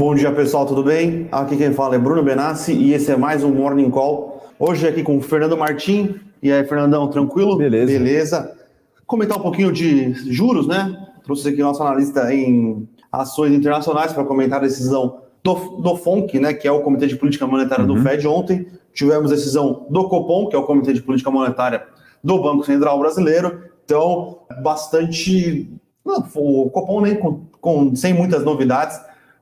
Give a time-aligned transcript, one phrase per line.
[0.00, 1.28] Bom dia, pessoal, tudo bem?
[1.30, 4.42] Aqui quem fala é Bruno Benassi e esse é mais um Morning Call.
[4.58, 6.14] Hoje aqui com o Fernando Martim.
[6.42, 7.58] E aí, Fernandão, tranquilo?
[7.58, 7.92] Beleza.
[7.92, 8.56] Beleza.
[9.06, 11.06] Comentar um pouquinho de juros, né?
[11.22, 16.54] Trouxe aqui nosso analista em ações internacionais para comentar a decisão do, do FONC, né,
[16.54, 17.96] que é o Comitê de Política Monetária uhum.
[17.96, 18.68] do Fed ontem.
[18.94, 21.84] Tivemos decisão do Copom, que é o Comitê de Política Monetária
[22.24, 23.64] do Banco Central Brasileiro.
[23.84, 25.70] Então, bastante.
[26.02, 28.98] Não, o Copom nem com, com, sem muitas novidades,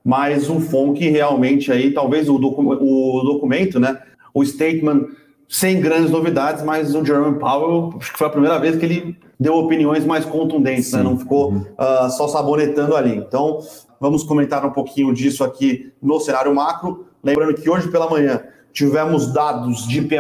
[0.09, 4.01] mas o FONC realmente aí, talvez o, docu o documento, né?
[4.33, 5.05] O statement
[5.47, 9.19] sem grandes novidades, mas o Jerome Powell, acho que foi a primeira vez que ele
[9.39, 11.03] deu opiniões mais contundentes, né?
[11.03, 13.17] não ficou uh, só sabonetando ali.
[13.17, 13.59] Então,
[14.01, 17.05] vamos comentar um pouquinho disso aqui no cenário macro.
[17.23, 18.41] Lembrando que hoje pela manhã
[18.73, 20.17] tivemos dados de IP+,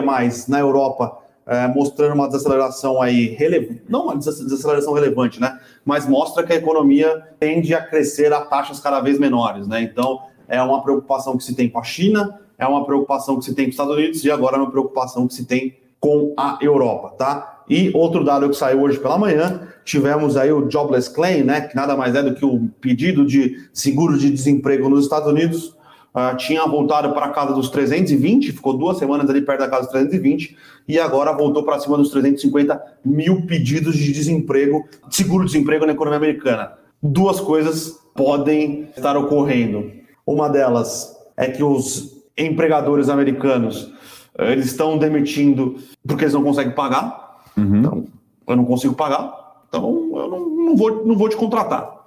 [0.48, 1.16] na Europa,
[1.48, 5.59] uh, mostrando uma desaceleração aí, relevante, não uma desaceleração relevante, né?
[5.84, 9.83] Mas mostra que a economia tende a crescer a taxas cada vez menores, né?
[9.83, 13.55] Então, é uma preocupação que se tem com a China, é uma preocupação que se
[13.55, 16.59] tem com os Estados Unidos e agora é uma preocupação que se tem com a
[16.61, 17.62] Europa, tá?
[17.69, 21.77] E outro dado que saiu hoje pela manhã, tivemos aí o Jobless Claim, né, que
[21.77, 25.77] nada mais é do que o pedido de seguro de desemprego nos Estados Unidos,
[26.19, 29.83] uh, tinha voltado para a casa dos 320, ficou duas semanas ali perto da casa
[29.83, 30.56] dos 320,
[30.88, 36.19] e agora voltou para cima dos 350 mil pedidos de desemprego, de seguro-desemprego na economia
[36.19, 36.72] americana.
[37.02, 39.92] Duas coisas podem estar ocorrendo.
[40.27, 43.92] Uma delas é que os empregadores americanos
[44.38, 47.42] eles estão demitindo porque eles não conseguem pagar.
[47.56, 47.77] Uhum.
[47.77, 48.05] Então,
[48.47, 51.98] eu não consigo pagar, então eu não, não, vou, não vou te contratar.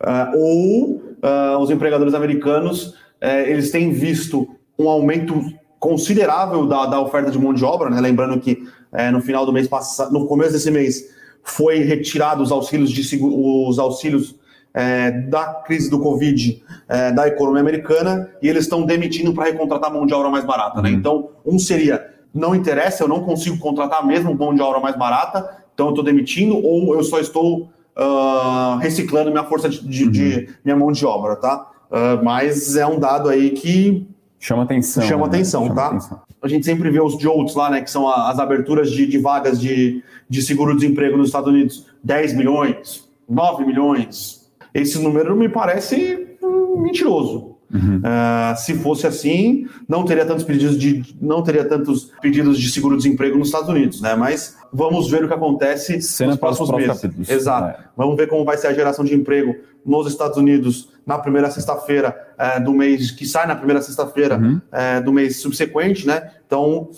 [0.00, 0.84] Uh, ou
[1.22, 2.94] uh, os empregadores americanos
[3.24, 5.40] uh, eles têm visto um aumento
[5.78, 8.00] considerável da, da oferta de mão de obra, né?
[8.00, 8.66] lembrando que
[9.12, 11.04] no final do mês passado, no começo desse mês,
[11.42, 14.36] foi retirado os auxílios de os auxílios
[14.74, 19.92] é, da crise do Covid é, da economia americana e eles estão demitindo para recontratar
[19.92, 20.82] mão de obra mais barata.
[20.82, 20.90] Né?
[20.90, 20.96] Uhum.
[20.96, 25.62] Então, um seria, não interessa, eu não consigo contratar mesmo mão de obra mais barata,
[25.72, 30.10] então eu estou demitindo, ou eu só estou uh, reciclando minha força de, de, uhum.
[30.10, 31.70] de, minha mão de obra, tá?
[31.94, 34.04] Uh, mas é um dado aí que
[34.40, 35.04] chama atenção.
[35.04, 35.34] Chama né?
[35.34, 35.86] atenção, chama tá?
[35.86, 36.20] Atenção.
[36.42, 37.82] A gente sempre vê os JOLTS lá, né?
[37.82, 41.86] Que são as aberturas de, de vagas de, de seguro-desemprego nos Estados Unidos.
[42.02, 47.54] 10 milhões, 9 milhões, esse número me parece hum, mentiroso.
[47.72, 47.98] Uhum.
[47.98, 53.38] Uh, se fosse assim, não teria tantos pedidos de não teria tantos pedidos de seguro-desemprego
[53.38, 54.14] nos Estados Unidos, né?
[54.14, 57.00] Mas vamos ver o que acontece Cena nos próximos meses.
[57.00, 57.28] Capítulos.
[57.28, 57.80] Exato.
[57.80, 57.84] É.
[57.96, 62.34] Vamos ver como vai ser a geração de emprego nos Estados Unidos na primeira sexta-feira
[62.38, 64.60] é, do mês que sai na primeira sexta-feira uhum.
[64.72, 66.30] é, do mês subsequente, né?
[66.46, 66.88] Então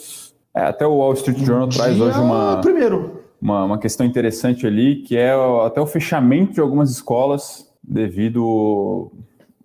[0.55, 4.97] é, até o Wall Street Journal traz hoje uma primeiro uma, uma questão interessante ali
[4.97, 5.33] que é
[5.65, 9.13] até o fechamento de algumas escolas devido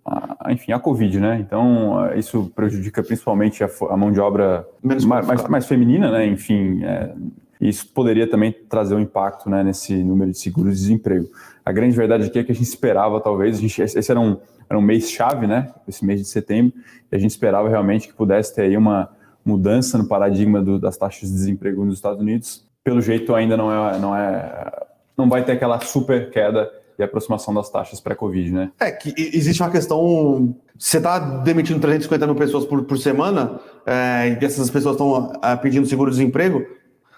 [0.04, 1.38] a, enfim, a Covid, né?
[1.40, 6.26] Então, isso prejudica principalmente a, a mão de obra mais, mais, mais, feminina, né?
[6.26, 7.14] Enfim, é,
[7.60, 11.28] isso poderia também trazer um impacto né, nesse número de seguros de desemprego.
[11.64, 14.36] A grande verdade aqui é que a gente esperava, talvez, a gente, esse era um,
[14.68, 15.72] era um mês-chave, né?
[15.86, 16.72] Esse mês de setembro,
[17.10, 19.10] e a gente esperava realmente que pudesse ter aí uma
[19.44, 22.66] mudança no paradigma do, das taxas de desemprego nos Estados Unidos.
[22.84, 24.70] Pelo jeito, ainda não é, não é,
[25.16, 28.72] não vai ter aquela super queda e aproximação das taxas pré-Covid, né?
[28.78, 30.54] É, que existe uma questão.
[30.76, 35.56] Você está demitindo 350 mil pessoas por, por semana, é, e essas pessoas estão é,
[35.56, 36.64] pedindo seguro-desemprego,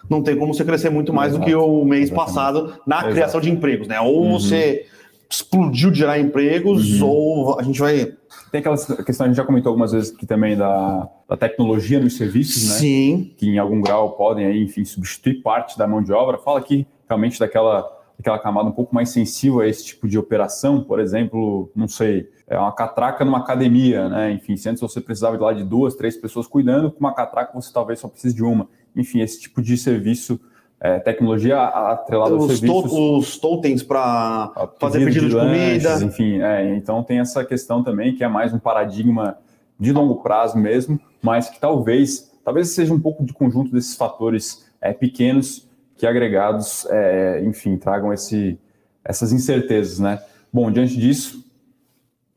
[0.09, 1.45] não tem como você crescer muito mais Exato.
[1.45, 2.35] do que o mês Exatamente.
[2.35, 3.13] passado na Exato.
[3.13, 4.01] criação de empregos, né?
[4.01, 4.33] Ou uhum.
[4.33, 4.87] você
[5.31, 7.09] explodiu de gerar empregos, uhum.
[7.09, 8.13] ou a gente vai.
[8.51, 12.17] Tem aquela questão, a gente já comentou algumas vezes que também da, da tecnologia nos
[12.17, 12.75] serviços, né?
[12.77, 13.35] Sim.
[13.37, 16.39] Que em algum grau podem aí, enfim, substituir parte da mão de obra.
[16.39, 20.83] Fala aqui realmente daquela aquela camada um pouco mais sensível a esse tipo de operação,
[20.83, 24.33] por exemplo, não sei, é uma catraca numa academia, né?
[24.33, 27.53] Enfim, se antes você precisava de lá de duas, três pessoas cuidando, com uma catraca
[27.55, 28.69] você talvez só precise de uma.
[28.97, 30.41] Enfim, esse tipo de serviço,
[30.81, 32.91] é, tecnologia atrelada aos serviços.
[32.91, 36.05] To os totens para fazer pedido de, de lanches, comida.
[36.05, 39.39] Enfim, é, então tem essa questão também que é mais um paradigma
[39.79, 44.65] de longo prazo mesmo, mas que talvez, talvez seja um pouco de conjunto desses fatores
[44.81, 48.59] é, pequenos que agregados, é, enfim, tragam esse,
[49.05, 50.21] essas incertezas, né?
[50.53, 51.45] Bom, diante disso,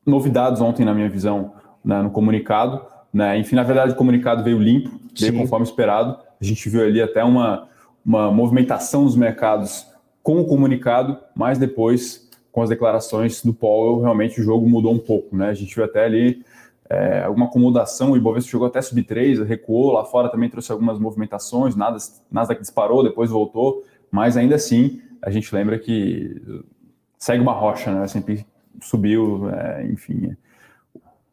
[0.06, 2.82] novidades ontem, na minha visão, né, no comunicado,
[3.12, 3.38] né?
[3.38, 5.38] Enfim, na verdade, o comunicado veio limpo, veio Sim.
[5.38, 6.18] conforme esperado.
[6.40, 7.68] A gente viu ali até uma,
[8.06, 9.88] uma movimentação dos mercados
[10.24, 15.00] com o comunicado, mas depois, com as declarações do Powell, realmente o jogo mudou um
[15.00, 15.50] pouco, né?
[15.50, 16.44] A gente viu até ali
[16.90, 20.98] é, alguma acomodação, o Ibovespa chegou até sub 3, recuou, lá fora também trouxe algumas
[20.98, 21.98] movimentações, nada,
[22.32, 26.42] Nasdaq disparou, depois voltou, mas ainda assim, a gente lembra que
[27.18, 28.08] segue uma rocha, né?
[28.08, 28.46] Sempre
[28.82, 30.36] subiu, é, enfim.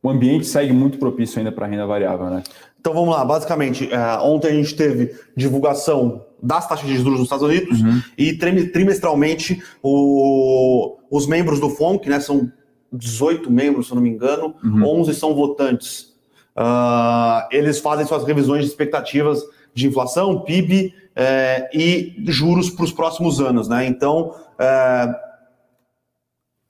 [0.05, 2.43] O ambiente segue muito propício ainda para renda variável, né?
[2.79, 7.23] Então vamos lá, basicamente, é, ontem a gente teve divulgação das taxas de juros nos
[7.23, 8.03] Estados Unidos uhum.
[8.19, 12.53] e trimestralmente o, os membros do FONC, né, são
[12.93, 15.01] 18 membros, se eu não me engano, uhum.
[15.01, 16.13] 11 são votantes.
[16.55, 19.43] Uh, eles fazem suas revisões de expectativas
[19.73, 23.69] de inflação, PIB é, e juros para os próximos anos.
[23.69, 23.87] Né?
[23.87, 25.15] Então, é,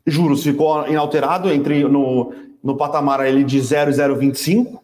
[0.06, 2.32] juros ficou inalterado entre no,
[2.64, 4.80] no patamar ele de 0 e 0,25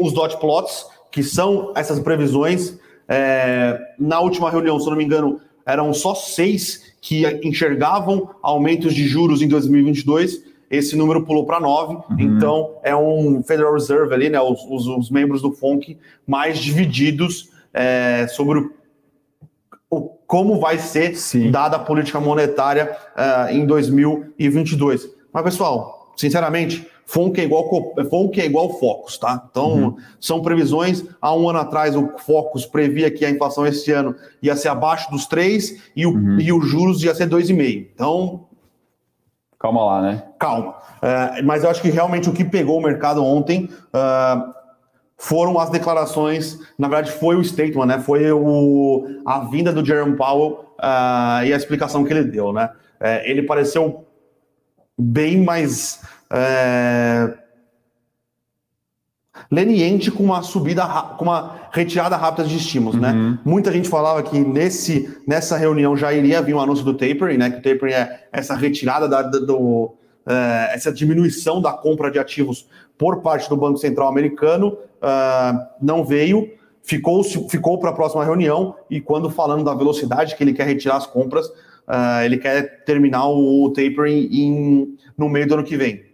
[0.00, 2.78] os dot plots, que são essas previsões,
[3.08, 8.94] é, na última reunião, se eu não me engano, eram só seis que enxergavam aumentos
[8.94, 10.42] de juros em 2022.
[10.70, 12.16] Esse número pulou para nove, uhum.
[12.18, 14.40] então é um Federal Reserve ali, né?
[14.40, 18.72] Os, os, os membros do FONC mais divididos é, sobre o,
[19.90, 21.50] o, como vai ser Sim.
[21.50, 25.08] dada a política monetária uh, em 2022.
[25.32, 27.68] Mas, pessoal, sinceramente, FONC é igual,
[28.10, 29.46] FONC é igual Focus, tá?
[29.50, 29.96] Então, uhum.
[30.20, 31.04] são previsões.
[31.20, 35.10] Há um ano atrás, o Focus previa que a inflação esse ano ia ser abaixo
[35.10, 36.40] dos 3 e, o, uhum.
[36.40, 37.88] e os juros ia ser 2,5.
[37.94, 38.46] Então.
[39.58, 40.24] Calma lá, né?
[40.38, 40.70] Calma.
[40.70, 43.68] Uh, mas eu acho que realmente o que pegou o mercado ontem.
[43.94, 44.54] Uh,
[45.16, 47.98] foram as declarações, na verdade foi o statement, né?
[48.00, 52.68] Foi o, a vinda do Jerome Powell uh, e a explicação que ele deu, né?
[53.00, 54.04] É, ele pareceu
[54.98, 56.02] bem mais
[56.34, 57.34] é,
[59.50, 60.86] leniente com uma subida,
[61.16, 63.12] com uma retirada rápida de estímulos, né?
[63.12, 63.30] uhum.
[63.30, 63.38] né?
[63.44, 67.50] Muita gente falava que nesse, nessa reunião já iria vir um anúncio do tapering, né?
[67.50, 69.94] Que o tapering é essa retirada da, do,
[70.26, 72.66] é, essa diminuição da compra de ativos
[72.96, 74.68] por parte do Banco Central americano
[75.02, 76.48] uh, não veio,
[76.82, 80.96] ficou, ficou para a próxima reunião e quando falando da velocidade que ele quer retirar
[80.96, 86.13] as compras, uh, ele quer terminar o tapering em, no meio do ano que vem.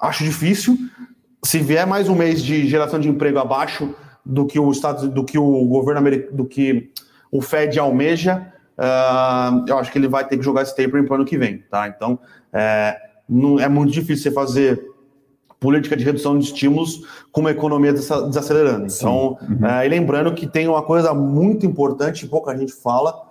[0.00, 0.78] Acho difícil.
[1.44, 3.94] Se vier mais um mês de geração de emprego abaixo
[4.24, 6.90] do que o Estado, do que o governo americano, do que
[7.30, 11.12] o Fed almeja, uh, eu acho que ele vai ter que jogar esse tapering para
[11.12, 11.88] o ano que vem, tá?
[11.88, 12.18] Então,
[12.52, 12.96] é,
[13.28, 14.90] não, é muito difícil você fazer
[15.58, 18.86] política de redução de estímulos com uma economia desacelerando.
[18.86, 19.66] Então, uhum.
[19.66, 23.28] é, e lembrando que tem uma coisa muito importante, pouca gente fala,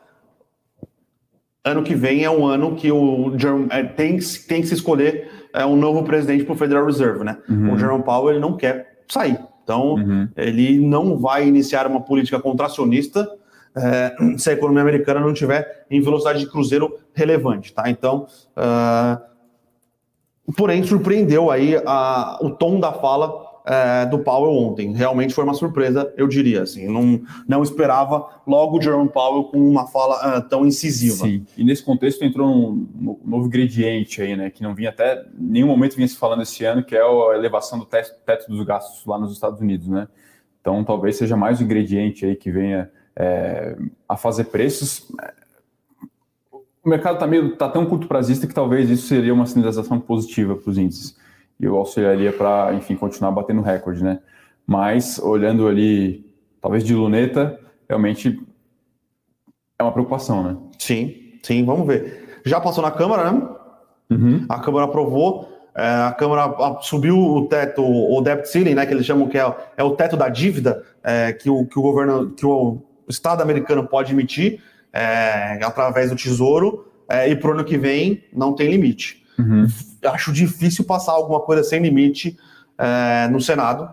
[1.66, 3.36] ano que vem é um ano que o
[3.72, 7.38] é, tem, tem que se escolher é, um novo presidente para o Federal Reserve, né?
[7.50, 7.74] Uhum.
[7.74, 10.28] O Jerome Powell ele não quer sair, então uhum.
[10.36, 13.28] ele não vai iniciar uma política contracionista
[13.76, 17.90] é, se a economia americana não tiver em velocidade de cruzeiro relevante, tá?
[17.90, 19.30] Então, uh,
[20.58, 24.92] Porém, surpreendeu aí a, o tom da fala é, do Powell ontem.
[24.94, 26.64] Realmente foi uma surpresa, eu diria.
[26.64, 31.26] Assim, não, não esperava logo o Jerome Powell com uma fala uh, tão incisiva.
[31.26, 34.50] Sim, e nesse contexto entrou um, novo ingrediente aí, né?
[34.50, 37.78] Que não vinha até nenhum momento vinha se falando esse ano, que é a elevação
[37.78, 40.08] do teto, teto dos gastos lá nos Estados Unidos, né?
[40.60, 43.78] Então talvez seja mais um ingrediente aí que venha é,
[44.08, 45.08] a fazer preços
[46.84, 50.70] o mercado está tá tão curto prazista que talvez isso seria uma sinalização positiva para
[50.70, 51.16] os índices.
[51.60, 54.20] E eu auxiliaria para, enfim, continuar batendo recorde, né?
[54.66, 56.26] Mas olhando ali,
[56.62, 58.40] talvez de luneta, realmente
[59.78, 60.58] é uma preocupação, né?
[60.78, 62.42] Sim, sim, vamos ver.
[62.46, 63.50] Já passou na Câmara, né?
[64.10, 64.46] Uhum.
[64.48, 68.86] A Câmara aprovou, é, a Câmara subiu o teto, o debt ceiling, né?
[68.86, 71.82] Que eles chamam que é, é o teto da dívida é, que, o, que o
[71.82, 74.62] governo, que o Estado americano pode emitir
[74.94, 79.26] é, através do Tesouro, é, e para o ano que vem não tem limite.
[79.40, 79.68] Uhum.
[80.04, 82.38] Acho difícil passar alguma coisa sem limite
[82.78, 83.84] é, no Senado,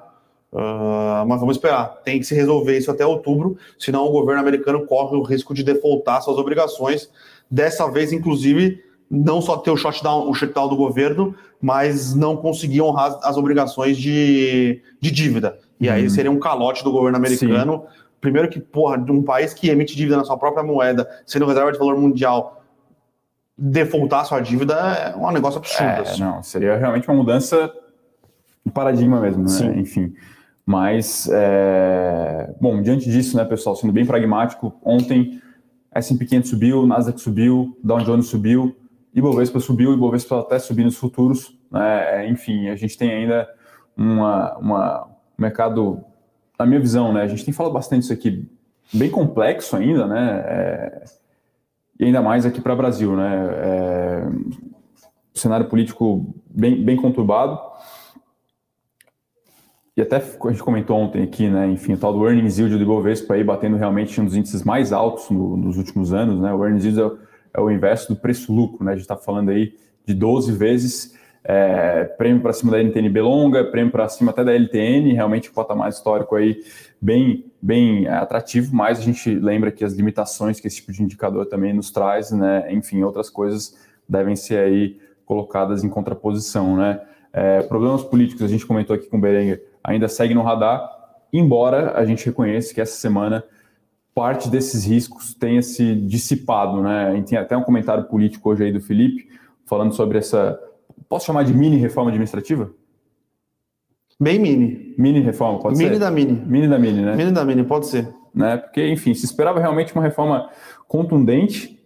[0.53, 2.01] uh, mas vamos esperar.
[2.05, 5.63] Tem que se resolver isso até outubro, senão o governo americano corre o risco de
[5.63, 7.09] defaultar suas obrigações.
[7.51, 12.83] Dessa vez, inclusive, não só ter o shutdown, o shutdown do governo, mas não conseguir
[12.83, 15.59] honrar as obrigações de, de dívida.
[15.81, 16.11] E aí uhum.
[16.11, 17.85] seria um calote do governo americano.
[17.85, 21.47] Sim Primeiro que, porra, de um país que emite dívida na sua própria moeda, sendo
[21.47, 22.65] reserva de valor mundial,
[23.57, 25.91] defaultar sua dívida é um negócio absurdo.
[25.91, 26.21] É, assim.
[26.21, 27.73] Não, seria realmente uma mudança
[28.65, 29.49] de paradigma mesmo, né?
[29.49, 29.79] Sim.
[29.79, 30.15] Enfim.
[30.65, 32.53] Mas, é...
[32.61, 35.41] bom, diante disso, né, pessoal, sendo bem pragmático, ontem
[35.95, 38.77] S&P 500 subiu, Nasdaq subiu, Dow Jones subiu,
[39.15, 42.25] Ibovespa subiu, Ibovespa até subir nos futuros, né?
[42.25, 43.49] É, enfim, a gente tem ainda
[43.97, 46.05] uma, uma, um mercado
[46.59, 48.49] na minha visão, né, a gente tem falado bastante isso aqui,
[48.93, 51.05] bem complexo ainda, né, é,
[51.99, 54.27] e ainda mais aqui para o Brasil, né, é,
[55.35, 57.59] cenário político bem, bem conturbado,
[59.97, 62.83] e até a gente comentou ontem aqui, né, enfim, o tal do earnings yield do
[62.83, 66.63] Ibovespa aí batendo realmente um dos índices mais altos no, nos últimos anos, né, o
[66.63, 67.01] earnings yield
[67.55, 69.75] é, é o inverso do preço-lucro, né, a gente está falando aí
[70.05, 71.17] de 12 vezes,
[71.49, 75.55] é, prêmio para cima da NTNB longa, prêmio para cima até da LTN, realmente um
[75.55, 76.59] patamar histórico aí
[77.01, 81.47] bem, bem atrativo, mas a gente lembra que as limitações que esse tipo de indicador
[81.47, 83.77] também nos traz, né, enfim, outras coisas
[84.09, 87.01] devem ser aí colocadas em contraposição, né.
[87.33, 90.89] É, problemas políticos, a gente comentou aqui com o Berenguer, ainda segue no radar,
[91.33, 93.45] embora a gente reconheça que essa semana
[94.15, 98.73] parte desses riscos tenha se dissipado, né, gente tem até um comentário político hoje aí
[98.73, 99.29] do Felipe,
[99.65, 100.59] falando sobre essa
[101.09, 102.71] Posso chamar de mini reforma administrativa?
[104.19, 104.95] Bem mini.
[104.97, 105.91] Mini reforma, pode mini ser?
[105.91, 106.33] Mini da mini.
[106.47, 107.15] Mini da mini, né?
[107.15, 108.09] Mini da mini, pode ser.
[108.35, 108.57] Né?
[108.57, 110.51] Porque, enfim, se esperava realmente uma reforma
[110.89, 111.79] contundente,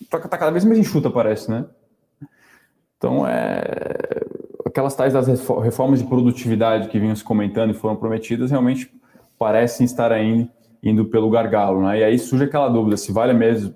[0.00, 1.64] está cada vez mais enxuta, parece, né?
[2.96, 3.54] Então, é...
[4.64, 5.26] aquelas tais das
[5.62, 8.90] reformas de produtividade que vinham se comentando e foram prometidas, realmente
[9.38, 10.48] parecem estar ainda
[10.82, 12.00] indo pelo gargalo, né?
[12.00, 13.74] E aí surge aquela dúvida, se vale mesmo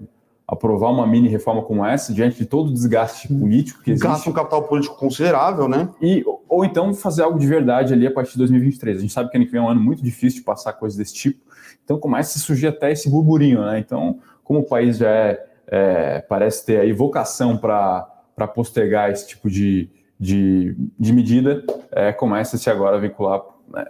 [0.48, 4.08] aprovar uma mini reforma como essa, diante de todo o desgaste político que existe.
[4.08, 5.90] Gasta um capital político considerável, né?
[6.00, 8.96] E, ou então fazer algo de verdade ali a partir de 2023.
[8.96, 10.96] A gente sabe que ano que vem é um ano muito difícil de passar coisas
[10.96, 11.38] desse tipo,
[11.84, 13.78] então começa a surgir até esse burburinho, né?
[13.78, 19.50] Então, como o país já é, é parece ter aí vocação para postergar esse tipo
[19.50, 21.62] de, de, de medida,
[21.92, 23.42] é, começa-se agora a vincular.
[23.68, 23.84] Né?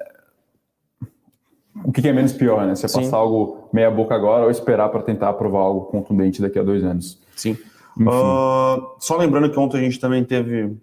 [1.85, 2.75] O que é menos pior, né?
[2.75, 6.58] Se é passar algo meia boca agora ou esperar para tentar aprovar algo contundente daqui
[6.58, 7.20] a dois anos.
[7.37, 7.56] Sim.
[7.99, 10.76] Uh, só lembrando que ontem a gente também teve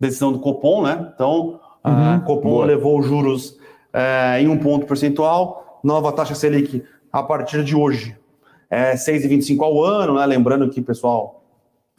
[0.00, 1.12] decisão do Copom, né?
[1.14, 2.16] Então, uhum.
[2.16, 2.66] o Copom Boa.
[2.66, 3.58] levou os juros
[3.92, 8.16] é, em um ponto percentual, nova taxa Selic a partir de hoje
[8.74, 10.26] é 6,25 ao ano, né?
[10.26, 11.44] Lembrando que, pessoal,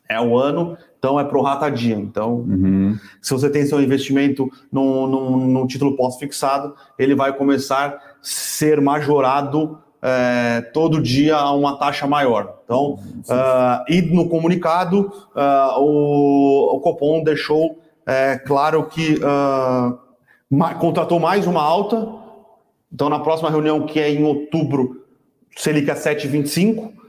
[0.09, 1.99] é o ano, então é prorratadinho.
[1.99, 2.97] Então, uhum.
[3.21, 8.81] se você tem seu investimento no, no, no título pós-fixado, ele vai começar a ser
[8.81, 12.55] majorado é, todo dia a uma taxa maior.
[12.63, 19.99] Então, uh, e no comunicado, uh, o, o, Copom deixou é, claro que uh,
[20.49, 22.07] ma contratou mais uma alta.
[22.91, 25.03] Então, na próxima reunião, que é em outubro,
[25.55, 27.04] Selic a 7,25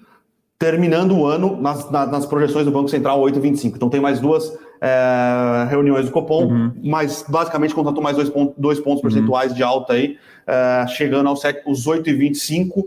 [0.59, 3.77] terminando o ano nas, nas projeções do Banco Central 8,25.
[3.77, 6.73] Então tem mais duas é, reuniões do Copom, uhum.
[6.83, 9.11] mas basicamente contratou mais dois, pontos, dois pontos uhum.
[9.11, 12.85] percentuais de alta aí, é, chegando aos 8,25,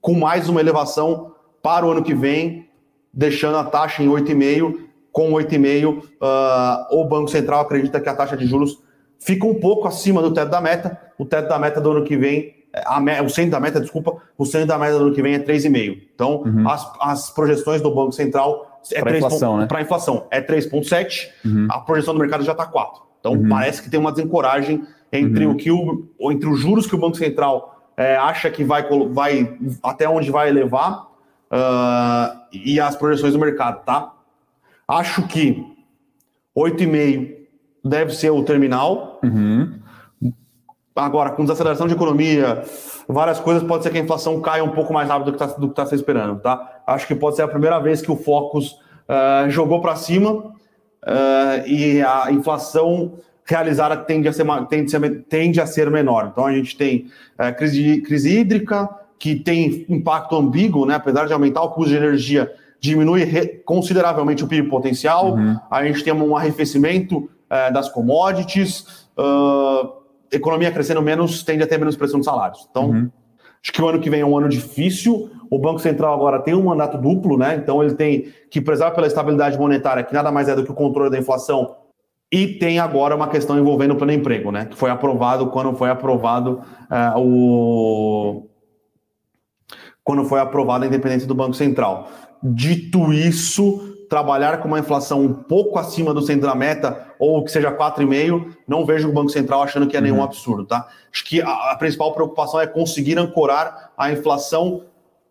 [0.00, 2.68] com mais uma elevação para o ano que vem,
[3.12, 4.88] deixando a taxa em 8,5.
[5.12, 8.80] Com 8,5, uh, o Banco Central acredita que a taxa de juros
[9.18, 10.96] fica um pouco acima do teto da meta.
[11.18, 12.59] O teto da meta do ano que vem
[13.24, 16.02] o centro da meta, desculpa, o centro da meta do ano que vem é 3,5.
[16.14, 16.68] Então, uhum.
[16.68, 19.66] as, as projeções do Banco Central é para inflação, né?
[19.66, 21.68] Para inflação é 3,7, uhum.
[21.70, 23.02] a projeção do mercado já está 4.
[23.20, 23.48] Então, uhum.
[23.48, 25.52] parece que tem uma desencoragem entre uhum.
[25.52, 29.58] o que o, entre os juros que o Banco Central é, acha que vai, vai
[29.82, 31.10] até onde vai levar
[31.50, 34.12] uh, e as projeções do mercado, tá?
[34.88, 35.62] Acho que
[36.56, 37.36] 8,5
[37.84, 39.20] deve ser o terminal.
[39.22, 39.79] Uhum.
[41.00, 42.62] Agora, com desaceleração de economia,
[43.08, 45.84] várias coisas, pode ser que a inflação caia um pouco mais rápido do que está
[45.84, 46.82] tá se esperando, tá?
[46.86, 51.66] Acho que pode ser a primeira vez que o Focus uh, jogou para cima uh,
[51.66, 53.14] e a inflação
[53.44, 56.28] realizada tende a ser, tende a ser, tende a ser menor.
[56.32, 57.06] Então, a gente tem
[57.38, 58.88] uh, crise, crise hídrica,
[59.18, 60.94] que tem impacto ambíguo, né?
[60.94, 63.26] Apesar de aumentar o custo de energia, diminui
[63.64, 65.34] consideravelmente o PIB potencial.
[65.34, 65.58] Uhum.
[65.70, 67.28] A gente tem um arrefecimento
[67.72, 69.06] das commodities.
[69.18, 69.99] Uh,
[70.32, 72.66] economia crescendo menos tende a ter menos pressão de salários.
[72.70, 73.10] Então, uhum.
[73.62, 75.30] acho que o ano que vem é um ano difícil.
[75.50, 77.56] O Banco Central agora tem um mandato duplo, né?
[77.56, 80.74] Então ele tem que prezar pela estabilidade monetária, que nada mais é do que o
[80.74, 81.76] controle da inflação.
[82.32, 84.66] E tem agora uma questão envolvendo o plano emprego, né?
[84.66, 88.46] Que foi aprovado quando foi aprovado uh, o
[90.04, 92.08] quando foi aprovada a independência do Banco Central.
[92.42, 97.50] Dito isso, trabalhar com uma inflação um pouco acima do centro da meta, ou que
[97.50, 100.24] seja 4,5, não vejo o Banco Central achando que é nenhum uhum.
[100.24, 100.88] absurdo, tá?
[101.12, 104.82] Acho que a, a, principal preocupação é conseguir ancorar a inflação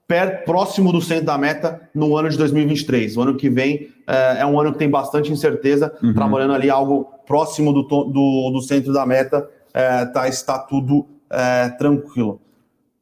[0.07, 3.17] per, próximo do centro da meta no ano de 2023.
[3.17, 6.13] O ano que vem é, é um ano que tem bastante incerteza, uhum.
[6.13, 11.67] trabalhando ali algo próximo do, do, do centro da meta, é, tá, está tudo é,
[11.77, 12.39] tranquilo.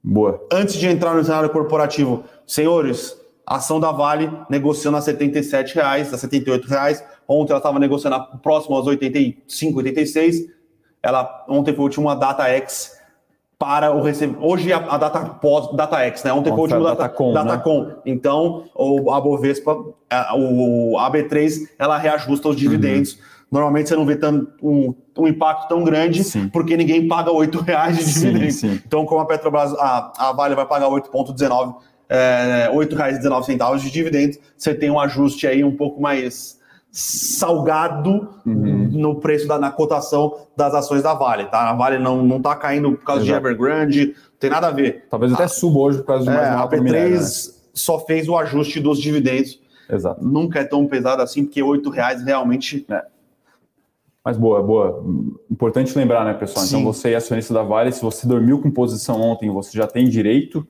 [0.04, 0.44] Boa.
[0.52, 3.16] Antes de entrar no cenário corporativo, senhores,
[3.48, 7.02] a ação da Vale negociando a R$ 77,00, a R$ 78,00.
[7.26, 10.50] Ontem ela estava negociando próximo aos 85, 86.
[11.02, 12.98] Ela ontem foi a última data X
[13.58, 14.46] para o recebimento.
[14.46, 16.34] Hoje a, a, data pós data X, né?
[16.34, 17.62] Ontem foi a última data, data, com, data né?
[17.64, 17.92] com.
[18.06, 19.78] Então, o, a Bovespa,
[20.10, 23.14] a, o, a B3, ela reajusta os dividendos.
[23.14, 23.20] Uhum.
[23.50, 26.50] Normalmente você não vê tanto, um, um impacto tão grande, sim.
[26.50, 28.62] porque ninguém paga R$ reais de dividendos.
[28.62, 31.76] Então, como a Petrobras, a, a Vale vai pagar 8,19
[32.10, 36.58] é, R$ 8,19 de dividendos, você tem um ajuste aí um pouco mais
[36.92, 38.90] salgado uhum.
[38.92, 41.70] no preço da na cotação das ações da Vale, tá?
[41.70, 43.40] A Vale não, não tá caindo por causa Exato.
[43.40, 45.06] de Evergrande, não tem nada a ver.
[45.10, 47.28] Talvez até suba hoje por causa de mais é, A P3 minério, né?
[47.74, 49.60] só fez o ajuste dos dividendos.
[49.90, 50.26] Exato.
[50.26, 52.86] Nunca é tão pesado assim, porque R$ reais realmente.
[52.90, 53.06] É.
[54.24, 55.06] Mas boa, boa.
[55.50, 56.66] Importante lembrar, né, pessoal?
[56.66, 56.84] Então, Sim.
[56.84, 60.10] Então, você é acionista da Vale, se você dormiu com posição ontem, você já tem
[60.10, 60.68] direito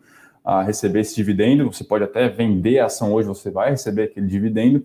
[0.47, 1.65] a receber esse dividendo.
[1.65, 4.81] Você pode até vender a ação hoje, você vai receber aquele dividendo.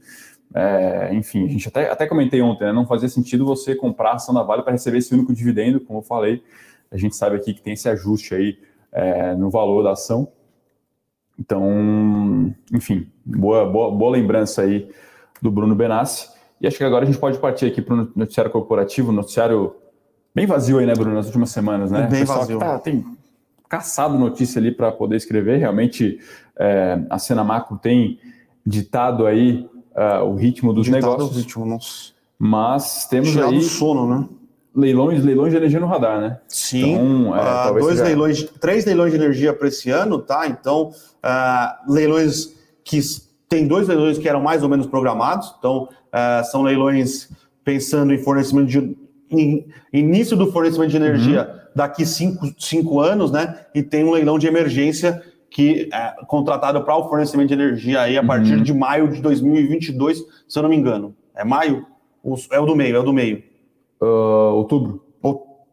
[0.52, 2.73] É, enfim, a gente até, até comentei ontem, né?
[2.73, 6.00] não fazia sentido você comprar a ação da Vale para receber esse único dividendo, como
[6.00, 6.42] eu falei.
[6.90, 8.59] A gente sabe aqui que tem esse ajuste aí
[8.90, 10.26] é, no valor da ação.
[11.38, 14.90] Então, enfim, boa, boa, boa lembrança aí
[15.40, 16.28] do Bruno Benassi.
[16.61, 19.76] E acho que agora a gente pode partir aqui para o noticiário corporativo, noticiário
[20.35, 22.09] bem vazio aí, né, Bruno, nas últimas semanas, né?
[22.09, 22.59] Bem vazio.
[22.59, 23.04] Tá, tem
[23.73, 25.57] caçado notícia ali para poder escrever.
[25.57, 26.21] Realmente,
[26.59, 28.19] é, a cena macro tem
[28.67, 31.35] ditado aí uh, o ritmo dos ditado negócios.
[31.35, 32.12] O ritmo, nossa.
[32.38, 33.62] Mas temos Tirado aí...
[33.62, 34.29] sono, né?
[34.76, 36.38] leilões, leilões de energia no radar, né?
[36.49, 36.93] Sim.
[36.93, 38.05] Então, é, uh, dois seja...
[38.05, 40.47] leilões, três leilões de energia para esse ano, tá?
[40.47, 40.91] Então,
[41.25, 43.00] uh, leilões que
[43.49, 45.55] tem dois leilões que eram mais ou menos programados.
[45.59, 47.31] Então, uh, são leilões
[47.64, 48.97] pensando em fornecimento de
[49.91, 51.62] início do fornecimento de energia uhum.
[51.75, 53.67] Daqui cinco, cinco anos, né?
[53.75, 58.17] E tem um leilão de emergência que é contratado para o fornecimento de energia aí
[58.17, 58.62] a partir uhum.
[58.62, 61.14] de maio de 2022, se eu não me engano.
[61.35, 61.87] É maio?
[62.50, 63.43] É o do meio, é o do meio.
[64.00, 65.02] Uh, outubro.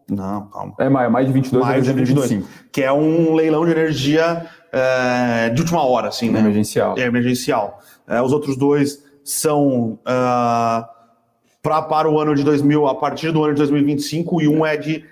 [0.10, 0.74] Não, calma.
[0.80, 2.50] É maio, maio de 22 maio de 22, 25.
[2.72, 6.40] Que é um leilão de energia é, de última hora, assim, né?
[6.40, 6.96] Emergencial.
[6.98, 7.80] É emergencial.
[8.08, 10.86] É, os outros dois são uh,
[11.62, 14.76] pra, para o ano de 2000, a partir do ano de 2025, e um é
[14.76, 15.06] de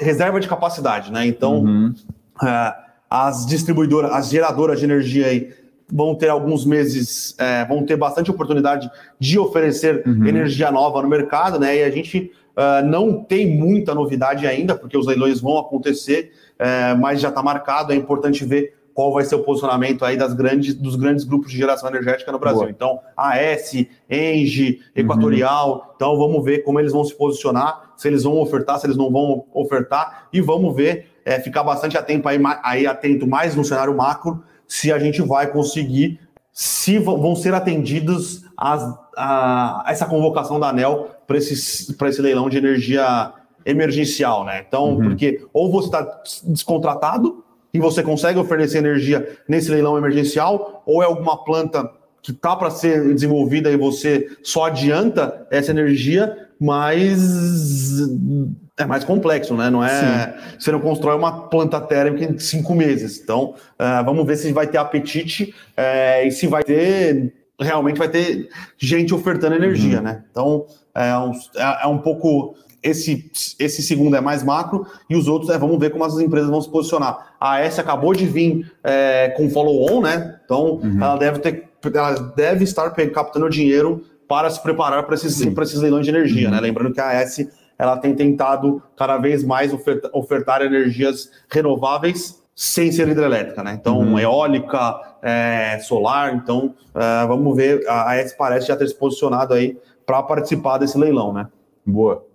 [0.00, 1.26] reserva de capacidade, né?
[1.26, 1.94] Então, uhum.
[2.42, 2.72] uh,
[3.08, 5.52] as distribuidoras, as geradoras de energia aí
[5.90, 10.26] vão ter alguns meses, é, vão ter bastante oportunidade de oferecer uhum.
[10.26, 11.78] energia nova no mercado, né?
[11.78, 16.94] E a gente uh, não tem muita novidade ainda, porque os leilões vão acontecer, é,
[16.94, 17.92] mas já está marcado.
[17.92, 21.56] É importante ver qual vai ser o posicionamento aí das grandes, dos grandes grupos de
[21.56, 22.62] geração energética no Brasil.
[22.62, 22.70] Boa.
[22.70, 23.72] Então, AS,
[24.10, 25.70] Engie, Equatorial.
[25.70, 25.92] Uhum.
[25.94, 29.08] Então, vamos ver como eles vão se posicionar, se eles vão ofertar, se eles não
[29.08, 33.96] vão ofertar, e vamos ver, é, ficar bastante atento aí, aí atento mais no cenário
[33.96, 36.18] macro, se a gente vai conseguir,
[36.52, 38.82] se vão ser atendidos as,
[39.16, 43.32] a, essa convocação da ANEL para esse leilão de energia
[43.64, 44.64] emergencial, né?
[44.66, 45.02] Então, uhum.
[45.10, 51.06] porque ou você está descontratado e você consegue oferecer energia nesse leilão emergencial, ou é
[51.06, 51.90] alguma planta
[52.22, 58.00] que está para ser desenvolvida e você só adianta essa energia, mas
[58.76, 59.70] é mais complexo, né?
[59.70, 59.88] Não é.
[59.90, 60.56] Sim.
[60.58, 63.20] Você não constrói uma planta térmica em cinco meses.
[63.20, 67.34] Então, uh, vamos ver se vai ter apetite uh, e se vai ter.
[67.60, 70.04] Realmente vai ter gente ofertando energia, uhum.
[70.04, 70.22] né?
[70.30, 75.28] Então, é um, é, é um pouco esse, esse segundo é mais macro e os
[75.28, 77.34] outros é vamos ver como as empresas vão se posicionar.
[77.40, 80.38] A AS acabou de vir é, com follow-on, né?
[80.44, 81.02] Então uhum.
[81.02, 86.04] ela deve ter, ela deve estar captando dinheiro para se preparar para esses, esses leilões
[86.04, 86.54] de energia, uhum.
[86.54, 86.60] né?
[86.60, 87.46] Lembrando que a AS
[87.78, 93.78] ela tem tentado cada vez mais ofertar, ofertar energias renováveis sem ser hidrelétrica, né?
[93.80, 94.18] Então, uhum.
[94.18, 99.78] eólica, é, solar, então é, vamos ver, a AES parece já ter se posicionado aí
[100.04, 101.46] para participar desse leilão, né?
[101.86, 102.26] Boa.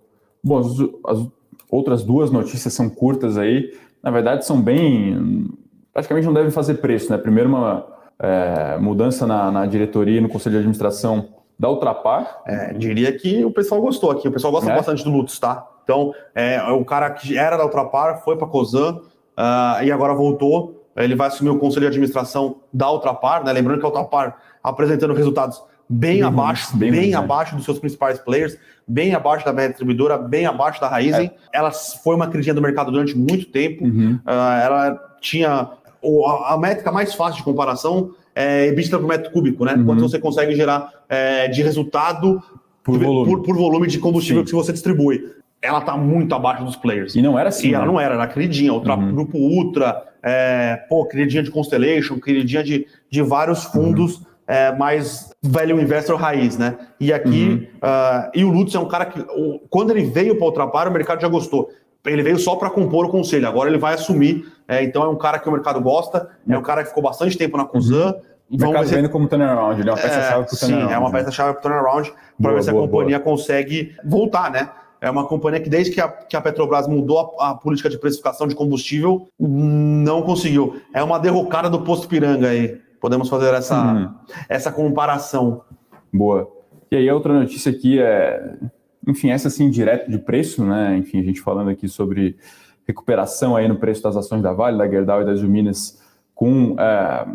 [0.44, 0.66] Bom, as,
[1.06, 1.26] as,
[1.70, 5.48] outras duas notícias são curtas aí, na verdade são bem,
[5.92, 7.18] praticamente não devem fazer preço, né?
[7.18, 7.86] Primeiro uma
[8.18, 12.42] é, mudança na, na diretoria e no conselho de administração da Ultrapar.
[12.46, 14.28] É, diria que o pessoal gostou aqui.
[14.28, 14.76] O pessoal gosta é.
[14.76, 15.66] bastante do Lutz, tá?
[15.82, 20.14] Então, é, o cara que era da Ultrapar foi para a Cosan uh, e agora
[20.14, 20.82] voltou.
[20.96, 23.52] Ele vai assumir o conselho de administração da Ultrapar, né?
[23.52, 28.56] Lembrando que a Ultrapar apresentando resultados bem, abaixo, bem, bem abaixo dos seus principais players,
[28.86, 31.30] bem abaixo da média distribuidora, bem abaixo da Raizen.
[31.52, 31.58] É.
[31.58, 33.84] Ela foi uma crise do mercado durante muito tempo.
[33.84, 34.18] Uhum.
[34.26, 34.30] Uh,
[34.62, 35.70] ela tinha
[36.46, 39.74] a, métrica mais fácil de comparação é, EBITDA por metro cúbico, né?
[39.74, 39.84] Uhum.
[39.84, 42.42] Quanto você consegue gerar é, de resultado
[42.82, 43.30] por, volume.
[43.30, 44.46] Por, por, volume de combustível Sim.
[44.46, 45.32] que você distribui.
[45.62, 47.14] Ela está muito abaixo dos players.
[47.14, 47.68] E não era assim.
[47.68, 47.76] E né?
[47.76, 48.72] ela não era, era queridinha.
[48.72, 49.14] Outra, uhum.
[49.14, 54.18] Grupo Ultra, é, pô, queridinha de Constellation, queridinha de, de vários fundos.
[54.18, 54.24] Uhum.
[54.46, 56.76] É, mais velho investor raiz, né?
[57.00, 57.88] E aqui, uhum.
[57.88, 60.86] uh, e o Lutz é um cara que, o, quando ele veio para o Ultrapar,
[60.86, 61.70] o mercado já gostou
[62.06, 64.46] ele veio só para compor o conselho, agora ele vai assumir.
[64.68, 67.36] É, então é um cara que o mercado gosta, é um cara que ficou bastante
[67.36, 68.08] tempo na Cosan.
[68.08, 68.20] Uhum.
[68.50, 70.88] O mercado vendo como turnaround, ele é uma peça-chave para o turnaround.
[70.88, 71.18] Sim, é uma né?
[71.18, 73.36] peça-chave para o turnaround, para ver se a companhia boa.
[73.36, 74.68] consegue voltar, né?
[75.00, 77.98] É uma companhia que, desde que a, que a Petrobras mudou a, a, política de
[77.98, 80.80] precificação de combustível, não conseguiu.
[80.94, 82.80] É uma derrocada do posto Piranga aí.
[83.04, 84.14] Podemos fazer essa, uhum.
[84.48, 85.60] essa comparação.
[86.10, 86.50] Boa.
[86.90, 88.56] E aí a outra notícia aqui é,
[89.06, 90.96] enfim, essa assim direto de preço, né?
[90.96, 92.38] Enfim, a gente falando aqui sobre
[92.88, 96.02] recuperação aí no preço das ações da Vale, da Gerdau e das Uminas
[96.34, 97.26] com é,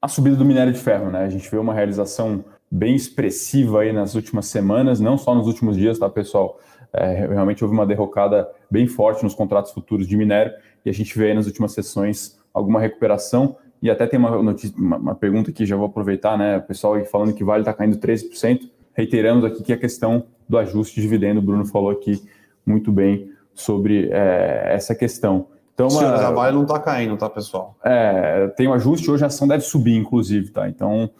[0.00, 1.24] a subida do minério de ferro, né?
[1.24, 5.76] A gente vê uma realização bem expressiva aí nas últimas semanas, não só nos últimos
[5.76, 6.58] dias, tá, pessoal?
[6.90, 10.54] É, realmente houve uma derrocada bem forte nos contratos futuros de minério
[10.86, 13.58] e a gente vê aí nas últimas sessões alguma recuperação.
[13.82, 16.58] E até tem uma, notícia, uma, uma pergunta que já vou aproveitar, né?
[16.58, 18.70] O pessoal aí falando que Vale está caindo 13%.
[18.94, 22.22] Reiteramos aqui que a questão do ajuste de dividendo, o Bruno falou aqui
[22.64, 25.48] muito bem sobre é, essa questão.
[25.74, 27.76] Então, uma, a Vale não está caindo, tá, pessoal?
[27.84, 30.68] É, tem um ajuste, hoje a ação deve subir, inclusive, tá?
[30.68, 31.10] Então,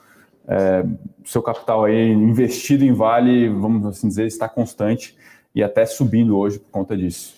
[0.48, 0.84] é,
[1.24, 5.16] seu capital aí investido em Vale, vamos assim dizer, está constante
[5.54, 7.34] e até subindo hoje por conta disso.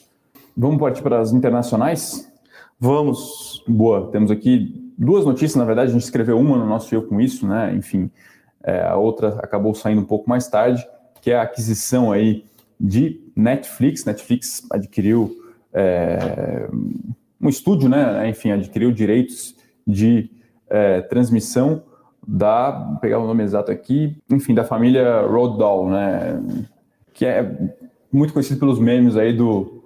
[0.56, 2.30] Vamos partir para as internacionais?
[2.78, 3.64] Vamos.
[3.66, 7.20] Boa, temos aqui duas notícias, na verdade, a gente escreveu uma no nosso Eu Com
[7.20, 7.72] Isso, né?
[7.74, 8.10] Enfim,
[8.64, 10.84] é, a outra acabou saindo um pouco mais tarde,
[11.22, 12.44] que é a aquisição aí
[12.78, 14.04] de Netflix.
[14.04, 15.34] Netflix adquiriu
[15.72, 16.68] é,
[17.40, 18.28] um estúdio, né?
[18.28, 19.54] Enfim, adquiriu direitos
[19.86, 20.30] de
[20.68, 21.82] é, transmissão
[22.26, 26.42] da, vou pegar o nome exato aqui, enfim, da família Roald né?
[27.14, 27.72] Que é
[28.12, 29.82] muito conhecido pelos memes aí do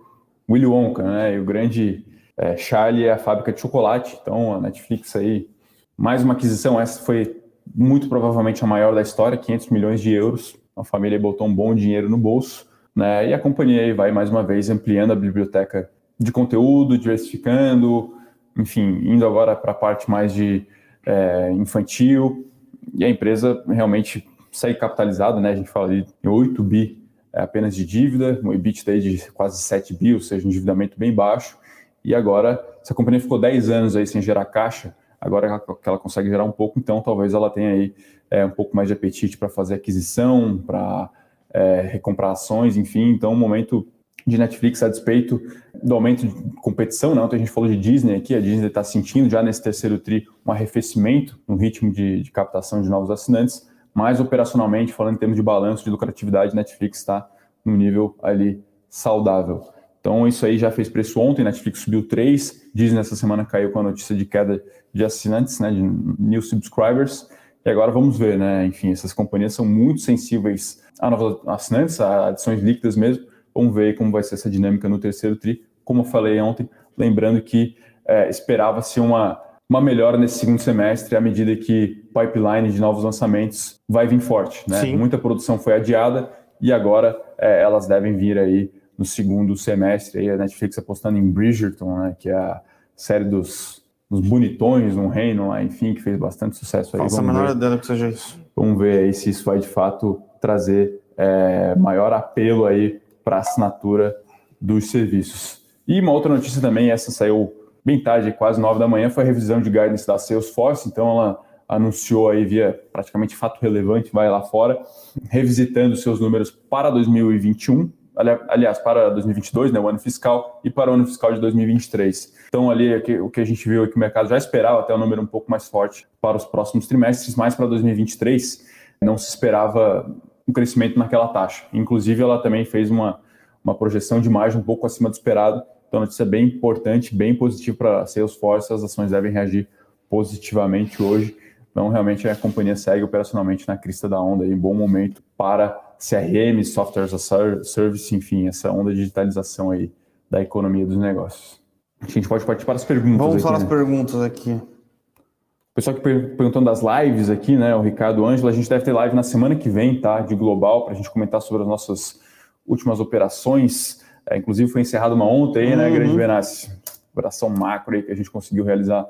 [0.48, 1.35] Willy Wonka, né?
[1.35, 2.05] E o grande
[2.37, 4.18] é, Charlie é a fábrica de chocolate.
[4.21, 5.49] Então, a Netflix aí,
[5.97, 6.81] mais uma aquisição.
[6.81, 7.42] Essa foi
[7.75, 10.57] muito provavelmente a maior da história, 500 milhões de euros.
[10.77, 13.29] A família botou um bom dinheiro no bolso, né?
[13.29, 18.14] E a companhia aí vai mais uma vez ampliando a biblioteca de conteúdo, diversificando,
[18.57, 20.66] enfim, indo agora para a parte mais de
[21.05, 22.49] é, infantil.
[22.95, 25.51] E a empresa realmente segue capitalizada, né?
[25.51, 29.95] A gente fala de 8 bi é, apenas de dívida, um EBITDA de quase 7
[29.95, 31.57] bi, ou seja, um endividamento bem baixo.
[32.05, 35.99] E agora, se a companhia ficou 10 anos aí sem gerar caixa, agora que ela
[35.99, 37.95] consegue gerar um pouco, então talvez ela tenha aí
[38.31, 41.11] é, um pouco mais de apetite para fazer aquisição, para
[41.53, 43.11] é, recomprar ações, enfim.
[43.11, 43.87] Então, um momento
[44.27, 45.41] de Netflix a despeito
[45.83, 47.21] do aumento de competição, né?
[47.21, 50.27] Ontem a gente falou de Disney aqui, a Disney está sentindo já nesse terceiro tri
[50.47, 55.37] um arrefecimento no ritmo de, de, captação de novos assinantes, mas operacionalmente, falando em termos
[55.37, 57.29] de balanço de lucratividade, Netflix está
[57.65, 59.62] no nível ali saudável.
[60.03, 63.79] Então isso aí já fez preço ontem, Netflix subiu 3, Disney essa semana caiu com
[63.79, 64.62] a notícia de queda
[64.93, 67.27] de assinantes, né, de new subscribers,
[67.65, 72.29] e agora vamos ver, né, enfim, essas companhias são muito sensíveis a novos assinantes, a
[72.29, 75.62] adições líquidas mesmo, Vamos ver como vai ser essa dinâmica no terceiro TRI.
[75.85, 81.21] Como eu falei ontem, lembrando que é, esperava-se uma, uma melhora nesse segundo semestre à
[81.21, 84.69] medida que o pipeline de novos lançamentos vai vir forte.
[84.69, 84.85] Né?
[84.97, 88.71] Muita produção foi adiada e agora é, elas devem vir aí
[89.03, 90.21] no segundo semestre.
[90.21, 92.62] Aí a Netflix apostando em Bridgerton, né, que é a
[92.95, 97.03] série dos, dos bonitões no reino, lá, enfim, que fez bastante sucesso aí.
[97.03, 98.38] Faça a menor ideia que seja isso.
[98.55, 104.17] Vamos ver aí se isso vai de fato trazer é, maior apelo aí para assinatura
[104.61, 105.61] dos serviços.
[105.87, 107.53] E uma outra notícia também, essa saiu
[107.85, 111.41] bem tarde, quase nove da manhã, foi a revisão de guidance da Salesforce, então ela
[111.69, 114.81] anunciou aí via praticamente fato relevante, vai lá fora,
[115.29, 120.94] revisitando seus números para 2021, aliás, para 2022, né, o ano fiscal, e para o
[120.94, 122.35] ano fiscal de 2023.
[122.48, 124.98] Então, ali, o que a gente viu é que o mercado já esperava até um
[124.98, 128.66] número um pouco mais forte para os próximos trimestres, mas para 2023
[129.01, 130.14] não se esperava
[130.46, 131.64] um crescimento naquela taxa.
[131.72, 133.20] Inclusive, ela também fez uma,
[133.64, 135.62] uma projeção de margem um pouco acima do esperado.
[135.88, 138.72] Então, notícia bem importante, bem positiva para a Salesforce.
[138.72, 139.68] As ações devem reagir
[140.09, 141.37] positivamente hoje.
[141.70, 146.65] Então, realmente, a companhia segue operacionalmente na crista da onda, em bom momento para CRM,
[146.65, 149.93] Software as a Service, enfim, essa onda de digitalização aí
[150.29, 151.61] da economia dos negócios.
[152.01, 153.19] A gente pode partir para as perguntas.
[153.19, 153.65] Vamos aqui, para né?
[153.65, 154.51] as perguntas aqui.
[154.51, 157.75] O pessoal que perguntando das lives aqui, né?
[157.77, 160.21] O Ricardo Ângelo, a gente deve ter live na semana que vem, tá?
[160.21, 162.21] De global, para a gente comentar sobre as nossas
[162.67, 164.03] últimas operações.
[164.29, 165.91] É, inclusive foi encerrada uma ontem, né, uhum.
[165.93, 166.73] né, Grande Benassi?
[167.12, 169.07] Operação macro aí que a gente conseguiu realizar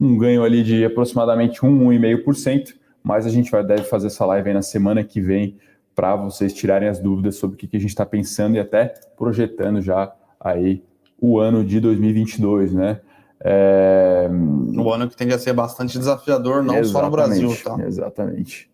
[0.00, 4.48] um ganho ali de aproximadamente 1, 1,5%, mas a gente vai, deve fazer essa live
[4.48, 5.58] aí na semana que vem
[5.94, 8.92] para vocês tirarem as dúvidas sobre o que, que a gente está pensando e até
[9.16, 10.82] projetando já aí
[11.20, 13.00] o ano de 2022, né?
[13.40, 14.28] É...
[14.30, 17.86] Um ano que tende a ser bastante desafiador, não exatamente, só no Brasil, tá?
[17.86, 18.70] Exatamente.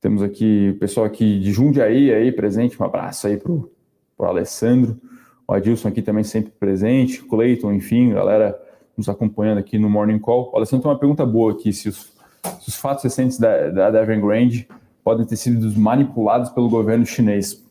[0.00, 3.70] Temos aqui o pessoal aqui de Jundiaí aí presente, um abraço aí pro,
[4.16, 5.00] pro Alessandro,
[5.48, 8.60] o Adilson aqui também sempre presente, Cleiton, enfim, galera
[8.96, 10.50] nos acompanhando aqui no Morning Call.
[10.52, 12.12] O Alessandro tem uma pergunta boa aqui, se os,
[12.60, 14.66] se os fatos recentes da, da Evergrande
[15.06, 17.64] podem ter sido manipulados pelo governo chinês.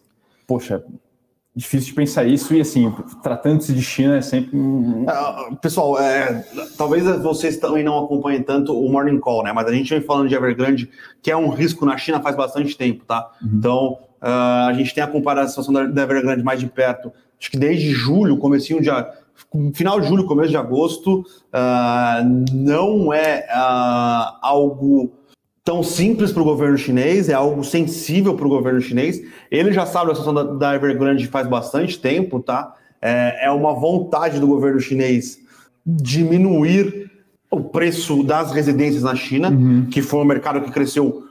[0.48, 0.82] Poxa,
[1.54, 2.90] difícil de pensar isso e assim,
[3.22, 6.46] tratando-se de China é sempre uh, pessoal, é,
[6.78, 9.52] talvez vocês também não acompanhem tanto o Morning Call, né?
[9.52, 10.90] Mas a gente vem falando de Evergrande,
[11.22, 13.30] que é um risco na China faz bastante tempo, tá?
[13.42, 13.50] Uhum.
[13.54, 17.58] Então uh, a gente tem a comparação da, da Evergrande mais de perto, acho que
[17.58, 18.90] desde julho, comecinho de
[19.74, 23.46] final de julho, começo de agosto, uh, não é
[24.42, 25.12] algo
[25.66, 29.20] tão simples para o governo chinês, é algo sensível para o governo chinês.
[29.50, 32.76] Ele já sabe a situação da, da Evergrande faz bastante tempo, tá?
[33.02, 35.40] É, é, uma vontade do governo chinês
[35.84, 37.12] diminuir
[37.50, 39.88] o preço das residências na China, uhum.
[39.90, 41.24] que foi um mercado que cresceu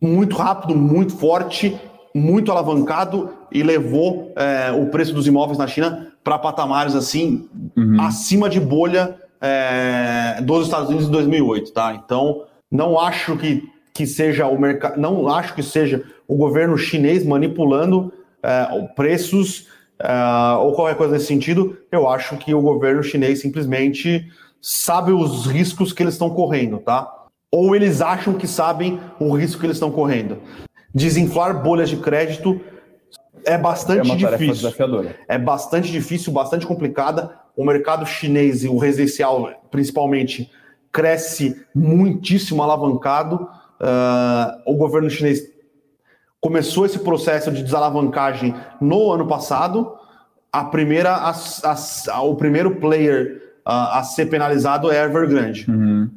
[0.00, 1.76] muito rápido, muito forte,
[2.14, 8.00] muito alavancado e levou é, o preço dos imóveis na China para patamares assim uhum.
[8.00, 11.94] acima de bolha é, dos Estados Unidos em 2008, tá?
[11.94, 17.24] Então não acho que que seja o mercado, não acho que seja o governo chinês
[17.24, 21.76] manipulando é, preços é, ou qualquer coisa nesse sentido.
[21.90, 27.10] Eu acho que o governo chinês simplesmente sabe os riscos que eles estão correndo, tá?
[27.50, 30.38] Ou eles acham que sabem o risco que eles estão correndo.
[30.94, 32.60] Desinflar bolhas de crédito
[33.44, 34.54] é bastante é difícil.
[34.54, 35.16] Desafiadora.
[35.28, 37.38] É bastante difícil, bastante complicada.
[37.56, 40.50] O mercado chinês e o residencial, principalmente,
[40.92, 43.48] cresce muitíssimo alavancado.
[43.80, 45.42] Uh, o governo chinês
[46.40, 49.94] começou esse processo de desalavancagem no ano passado.
[50.52, 51.34] A primeira, a,
[52.08, 55.70] a, o primeiro player uh, a ser penalizado é a Evergrande.
[55.70, 56.10] Uhum.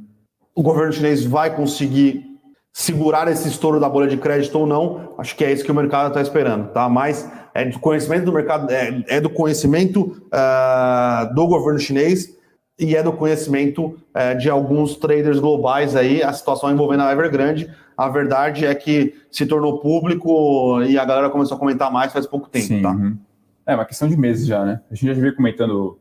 [0.55, 2.25] O governo chinês vai conseguir
[2.71, 5.13] segurar esse estouro da bolha de crédito ou não?
[5.17, 6.89] Acho que é isso que o mercado está esperando, tá?
[6.89, 12.35] Mas é do conhecimento do mercado, é, é do conhecimento uh, do governo chinês
[12.79, 17.69] e é do conhecimento é, de alguns traders globais aí, a situação envolvendo a Evergrande.
[17.95, 22.25] A verdade é que se tornou público e a galera começou a comentar mais faz
[22.25, 22.91] pouco tempo, Sim, tá?
[22.91, 23.17] Uhum.
[23.65, 24.81] É uma questão de meses já, né?
[24.91, 25.99] A gente já veio comentando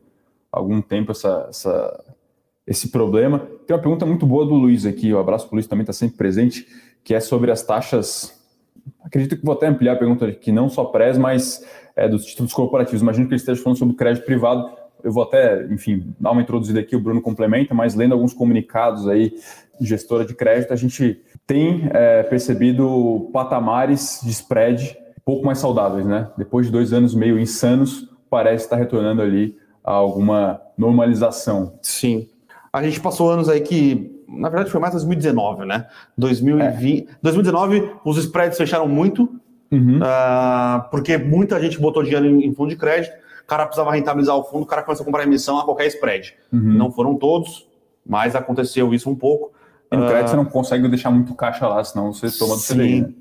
[0.51, 2.03] há algum tempo essa, essa,
[2.65, 3.39] esse problema.
[3.67, 5.93] Tem uma pergunta muito boa do Luiz aqui, o abraço para o Luiz também está
[5.93, 6.67] sempre presente,
[7.03, 8.41] que é sobre as taxas.
[9.03, 11.63] Acredito que vou até ampliar a pergunta aqui, não só prés, mas
[11.95, 13.01] é, dos títulos corporativos.
[13.01, 16.41] Imagino que ele esteja falando sobre o crédito privado eu vou até, enfim, dar uma
[16.41, 19.33] introduzida aqui, o Bruno complementa, mas lendo alguns comunicados aí
[19.79, 25.57] de gestora de crédito, a gente tem é, percebido patamares de spread um pouco mais
[25.57, 26.29] saudáveis, né?
[26.37, 31.73] Depois de dois anos meio insanos, parece estar retornando ali a alguma normalização.
[31.81, 32.29] Sim.
[32.71, 35.85] A gente passou anos aí que, na verdade, foi mais 2019, né?
[36.17, 37.15] 2020, é.
[37.21, 39.29] 2019, os spreads fecharam muito,
[39.69, 39.99] uhum.
[39.99, 44.35] uh, porque muita gente botou dinheiro em, em fundo de crédito o cara precisava rentabilizar
[44.35, 46.35] o fundo, o cara começou a comprar emissão a qualquer spread.
[46.51, 46.59] Uhum.
[46.59, 47.67] Não foram todos,
[48.05, 49.51] mas aconteceu isso um pouco.
[49.91, 52.61] E no crédito uh, você não consegue deixar muito caixa lá, senão você toma do
[52.61, 53.01] CDI.
[53.01, 53.13] Né?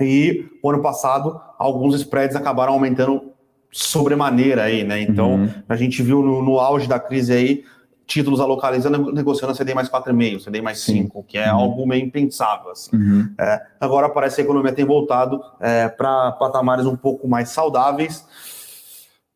[0.00, 3.32] E o ano passado, alguns spreads acabaram aumentando
[3.70, 5.02] sobremaneira aí, né?
[5.02, 5.50] Então, uhum.
[5.68, 7.64] a gente viu no, no, auge da crise aí,
[8.06, 11.58] títulos a localiza negociando a CDI mais 4,5, CDI mais 5, que é uhum.
[11.58, 12.70] algo meio impensável.
[12.70, 12.96] Assim.
[12.96, 13.34] Uhum.
[13.38, 18.24] É, agora parece que a economia tem voltado é, para patamares um pouco mais saudáveis.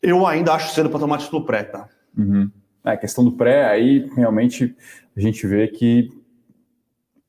[0.02, 1.88] Eu ainda acho cedo para tomar título pré, tá?
[2.18, 2.50] Uhum.
[2.84, 4.74] É, a questão do pré, aí realmente
[5.16, 6.10] a gente vê que.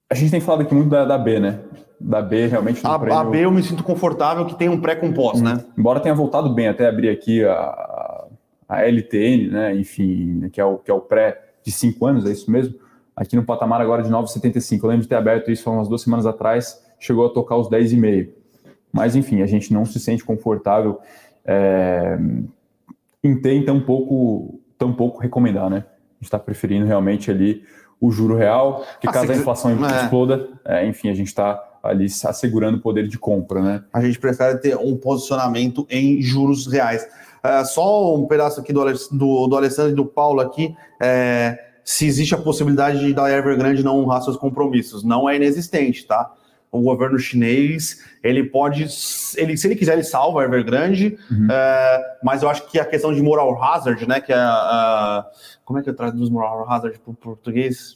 [0.10, 1.60] A gente tem falado aqui muito da, da B, né?
[2.00, 2.82] Da B realmente.
[2.84, 3.18] A, prêmio...
[3.18, 5.46] a, B eu me sinto confortável que tem um pré com pós, uhum.
[5.46, 5.66] né?
[5.78, 8.28] Embora tenha voltado bem, até abrir aqui a,
[8.68, 9.76] a LTN, né?
[9.76, 12.76] Enfim, que é o, que é o pré de 5 anos, é isso mesmo?
[13.16, 14.84] Aqui no patamar agora de 9,75.
[14.84, 17.70] Eu lembro de ter aberto isso há umas duas semanas atrás, chegou a tocar os
[17.70, 18.30] 10,5.
[18.92, 21.00] Mas enfim, a gente não se sente confortável.
[21.46, 22.18] É
[23.24, 25.78] em ter tão pouco, tão pouco recomendar, né?
[25.78, 27.64] A gente está preferindo realmente ali
[28.00, 30.04] o juro real, que ah, caso a inflação é.
[30.04, 33.84] exploda, é, enfim, a gente está ali assegurando o poder de compra, né?
[33.94, 37.08] A gente prefere ter um posicionamento em juros reais.
[37.42, 42.06] É, só um pedaço aqui do, do, do Alessandro e do Paulo aqui, é, se
[42.06, 45.04] existe a possibilidade de da Evergrande não honrar seus compromissos.
[45.04, 46.34] Não é inexistente, tá?
[46.74, 48.88] O governo chinês, ele pode,
[49.38, 51.48] ele, se ele quiser, ele salva a Evergrande, uhum.
[51.52, 55.24] é, mas eu acho que a questão de moral hazard, né, que é a,
[55.64, 57.96] como é que eu traduz moral hazard para o português?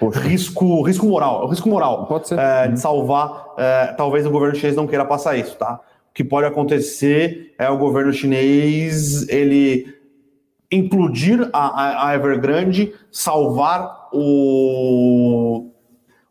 [0.00, 0.18] Poxa.
[0.20, 2.38] Risco, risco moral, risco moral pode ser.
[2.38, 2.72] É, uhum.
[2.72, 5.78] de salvar, é, talvez o governo chinês não queira passar isso, tá?
[6.10, 9.94] O que pode acontecer é o governo chinês, ele
[10.70, 15.67] implodir a, a Evergrande, salvar o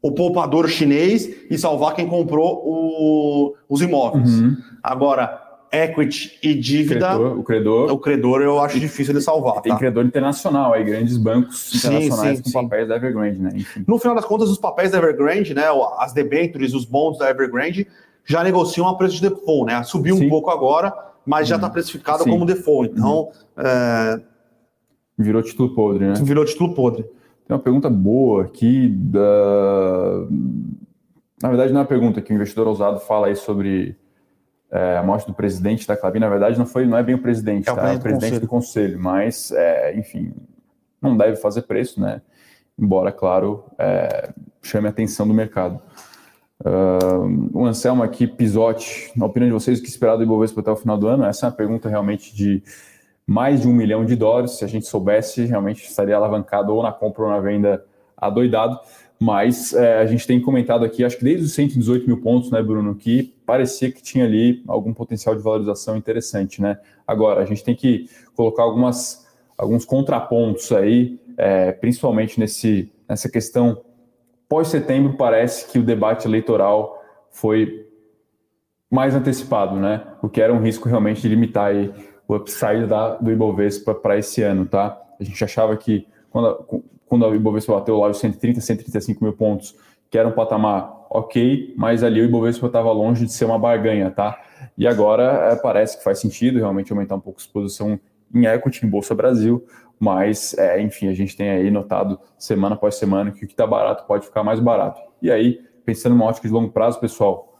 [0.07, 4.39] o poupador chinês e salvar quem comprou o, os imóveis.
[4.39, 4.55] Uhum.
[4.81, 7.09] Agora, equity e dívida.
[7.09, 7.91] Credor, o credor.
[7.91, 9.61] O credor eu acho difícil de salvar.
[9.61, 9.77] Tem tá?
[9.77, 12.67] credor internacional, aí, grandes bancos internacionais sim, sim, com sim.
[12.67, 13.51] papéis da Evergrande, né?
[13.53, 13.83] Enfim.
[13.85, 15.65] No final das contas, os papéis da Evergrande, né?
[15.97, 17.85] As debentures, os bonds da Evergrande,
[18.23, 19.83] já negociam a preço de default, né?
[19.83, 20.93] Subiu um pouco agora,
[21.25, 22.29] mas já está precificado Sim.
[22.29, 22.93] como default.
[22.93, 23.23] Então.
[23.23, 23.31] Uhum.
[23.57, 24.21] É...
[25.19, 26.13] Virou título podre, né?
[26.23, 27.03] Virou título podre.
[27.47, 30.27] Tem uma pergunta boa aqui da.
[31.41, 33.95] Na verdade, não é uma pergunta que o investidor ousado fala aí sobre
[34.69, 36.19] é, a morte do presidente da Clabin.
[36.19, 37.83] Na verdade, não foi, não é bem o presidente, é tá?
[37.83, 40.33] o, é o presidente do conselho, mas, é, enfim,
[41.01, 42.21] não deve fazer preço, né?
[42.77, 44.29] Embora, claro, é,
[44.62, 45.81] chame a atenção do mercado.
[46.60, 50.71] Uh, o Anselmo aqui, Pisote, na opinião de vocês, o que esperar do Ibovespa até
[50.71, 51.23] o final do ano?
[51.23, 52.62] Essa é uma pergunta realmente de
[53.27, 54.51] mais de um milhão de dólares.
[54.51, 57.85] Se a gente soubesse, realmente estaria alavancado ou na compra ou na venda
[58.15, 58.79] adoidado.
[59.19, 62.61] Mas é, a gente tem comentado aqui, acho que desde os 118 mil pontos, né,
[62.61, 66.79] Bruno, que parecia que tinha ali algum potencial de valorização interessante, né?
[67.05, 73.81] Agora, a gente tem que colocar algumas, alguns contrapontos aí, é, principalmente nesse, nessa questão
[74.47, 77.87] pós-setembro parece que o debate eleitoral foi
[78.89, 80.05] mais antecipado, né?
[80.21, 81.91] O que era um risco realmente de limitar aí
[82.27, 85.01] o upside da, do Ibovespa para esse ano, tá?
[85.19, 89.75] A gente achava que quando quando a Ibovespa bateu lá os 130, 135 mil pontos,
[90.11, 94.11] que era um patamar ok, mas ali o Ibovespa estava longe de ser uma barganha,
[94.11, 94.39] tá?
[94.77, 97.99] E agora é, parece que faz sentido realmente aumentar um pouco a exposição
[98.33, 99.65] em equity em Bolsa Brasil,
[99.99, 103.65] mas, é, enfim, a gente tem aí notado semana após semana que o que está
[103.65, 105.01] barato pode ficar mais barato.
[105.21, 107.57] E aí, pensando numa ótica de longo prazo, pessoal,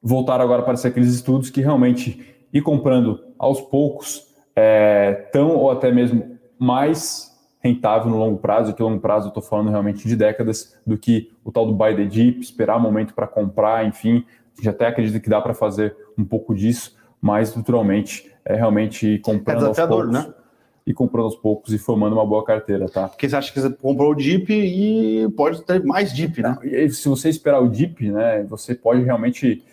[0.00, 5.70] voltar agora para ser aqueles estudos que realmente ir comprando aos poucos é, tão ou
[5.70, 10.06] até mesmo mais rentável no longo prazo, e que longo prazo eu estou falando realmente
[10.06, 13.84] de décadas, do que o tal do buy the dip, esperar o momento para comprar,
[13.84, 18.54] enfim, a gente até acredita que dá para fazer um pouco disso, mas naturalmente é
[18.54, 20.12] realmente comprando é aos poucos.
[20.12, 20.34] Né?
[20.86, 23.08] e comprando aos poucos e formando uma boa carteira, tá?
[23.08, 26.56] Porque você acha que você comprou o DIP e pode ter mais DIP, né?
[26.90, 29.64] Se você esperar o DIP, né, você pode realmente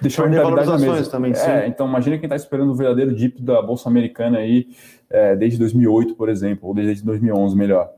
[0.00, 1.10] deixar uma rentabilidade na mesa.
[1.10, 1.50] Também, sim.
[1.50, 4.68] É, então imagina quem está esperando o verdadeiro DIP da Bolsa Americana aí
[5.10, 7.90] é, desde 2008, por exemplo, ou desde 2011, melhor.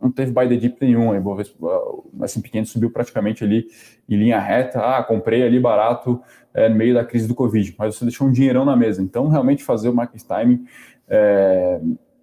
[0.00, 3.66] Não teve buy the dip nenhum, o S&P 500 subiu praticamente ali
[4.08, 6.20] em linha reta, ah, comprei ali barato
[6.52, 9.00] é, no meio da crise do Covid, mas você deixou um dinheirão na mesa.
[9.00, 10.64] Então, realmente fazer o market timing
[11.08, 11.80] é,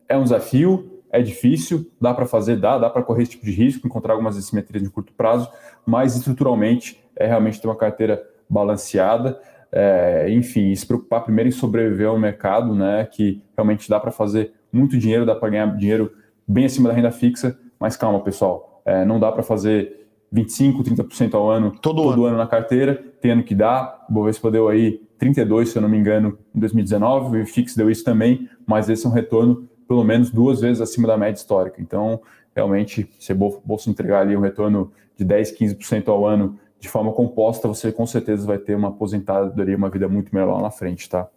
[0.09, 3.51] é um desafio, é difícil, dá para fazer, dá, dá para correr esse tipo de
[3.51, 5.49] risco, encontrar algumas assimetrias de curto prazo,
[5.85, 9.39] mas estruturalmente é realmente ter uma carteira balanceada,
[9.71, 14.53] é, enfim, se preocupar primeiro em sobreviver ao mercado, né, que realmente dá para fazer
[14.71, 16.11] muito dinheiro, dá para ganhar dinheiro
[16.47, 21.33] bem acima da renda fixa, mas calma, pessoal, é, não dá para fazer 25, 30%
[21.33, 22.25] ao ano todo, todo ano.
[22.25, 22.37] ano.
[22.37, 25.97] na carteira, tem ano que dá, o Bovespa deu aí 32, se eu não me
[25.97, 30.29] engano, em 2019, o IFIX deu isso também, mas esse é um retorno pelo menos
[30.29, 31.81] duas vezes acima da média histórica.
[31.81, 32.21] Então,
[32.55, 37.11] realmente, se a Bolsa entregar ali um retorno de 10, 15% ao ano de forma
[37.11, 41.09] composta, você com certeza vai ter uma aposentadoria, uma vida muito melhor lá na frente,
[41.09, 41.27] tá?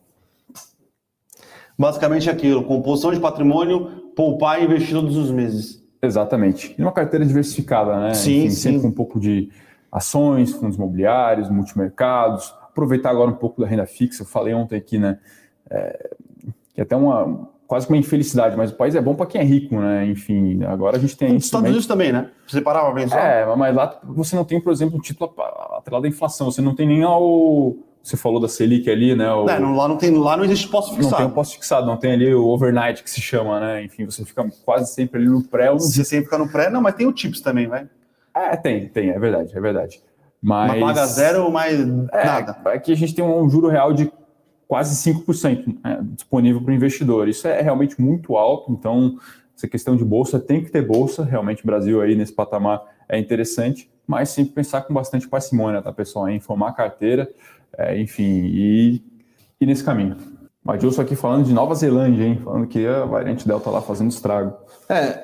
[1.77, 5.83] Basicamente aquilo, composição de patrimônio, poupar e investir todos os meses.
[6.01, 6.75] Exatamente.
[6.79, 8.15] E uma carteira diversificada, né?
[8.15, 8.57] Sim, Enfim, sim.
[8.57, 9.51] Sempre com um pouco de
[9.91, 14.23] ações, fundos imobiliários, multimercados, aproveitar agora um pouco da renda fixa.
[14.23, 15.19] Eu falei ontem aqui, né?
[15.71, 16.11] É,
[16.75, 19.41] que é até uma, quase que uma infelicidade, mas o país é bom para quem
[19.41, 20.05] é rico, né?
[20.05, 21.33] Enfim, agora a gente tem.
[21.33, 22.29] Nos Estados Unidos também, né?
[22.47, 23.19] Você parava para pensar?
[23.19, 25.33] É, mas lá você não tem, por exemplo, um título
[25.79, 27.75] atrelado à inflação, você não tem nem ao.
[28.03, 29.33] Você falou da Selic ali, né?
[29.33, 29.49] O...
[29.49, 31.23] É, não, lá, não tem, lá não existe posto fixado.
[31.23, 33.85] Não tem um fixado, não tem ali o overnight que se chama, né?
[33.85, 35.71] Enfim, você fica quase sempre ali no pré.
[35.71, 35.81] Ou no...
[35.81, 37.89] Você sempre fica no pré, não, mas tem o TIPS também, vai.
[38.37, 40.03] É, tem, tem, é verdade, é verdade.
[40.43, 40.79] Mas.
[40.79, 42.59] Paga zero, mas é, nada.
[42.67, 44.13] Aqui a gente tem um juro real de
[44.73, 47.29] quase 5% né, disponível para o investidor.
[47.29, 49.19] Isso é realmente muito alto, então
[49.55, 53.19] essa questão de bolsa tem que ter bolsa, realmente o Brasil aí nesse patamar é
[53.19, 56.27] interessante, mas sempre pensar com bastante parcimônia, tá, pessoal?
[56.27, 57.31] Em formar a carteira,
[57.77, 59.03] é, enfim, e,
[59.61, 60.17] e nesse caminho.
[60.67, 62.41] Adilson aqui falando de Nova Zelândia, hein?
[62.43, 64.57] Falando que a variante Delta lá fazendo estrago.
[64.89, 65.23] É,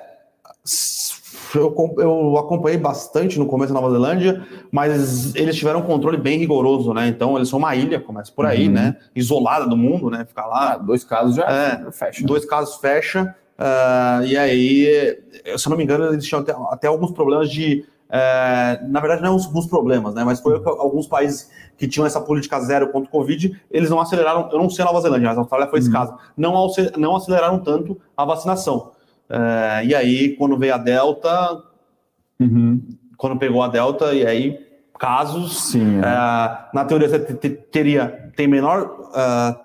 [1.55, 6.39] eu, eu acompanhei bastante no começo da Nova Zelândia, mas eles tiveram um controle bem
[6.39, 7.09] rigoroso, né?
[7.09, 8.75] Então eles são uma ilha, começa por aí, uhum.
[8.75, 8.97] né?
[9.15, 10.25] Isolada do mundo, né?
[10.25, 10.73] Ficar lá.
[10.73, 12.27] Ah, dois casos já é, fecha.
[12.27, 13.35] Dois casos fecha.
[13.59, 15.19] Uh, e aí,
[15.57, 17.85] se eu não me engano, eles tinham até, até alguns problemas de.
[18.09, 20.25] Uh, na verdade, não é alguns problemas, né?
[20.25, 24.49] Mas foi alguns países que tinham essa política zero contra o Covid, eles não aceleraram.
[24.53, 25.95] Eu não sei a Nova Zelândia, mas a Austrália foi esse uhum.
[25.95, 26.15] caso.
[26.37, 28.93] Não, não aceleraram tanto a vacinação.
[29.31, 31.63] Uh, e aí, quando veio a Delta,
[32.41, 32.81] uhum.
[33.17, 34.59] quando pegou a Delta, e aí
[34.99, 36.01] casos, Sim, é.
[36.01, 39.59] uh, na teoria você teria tem menor uh,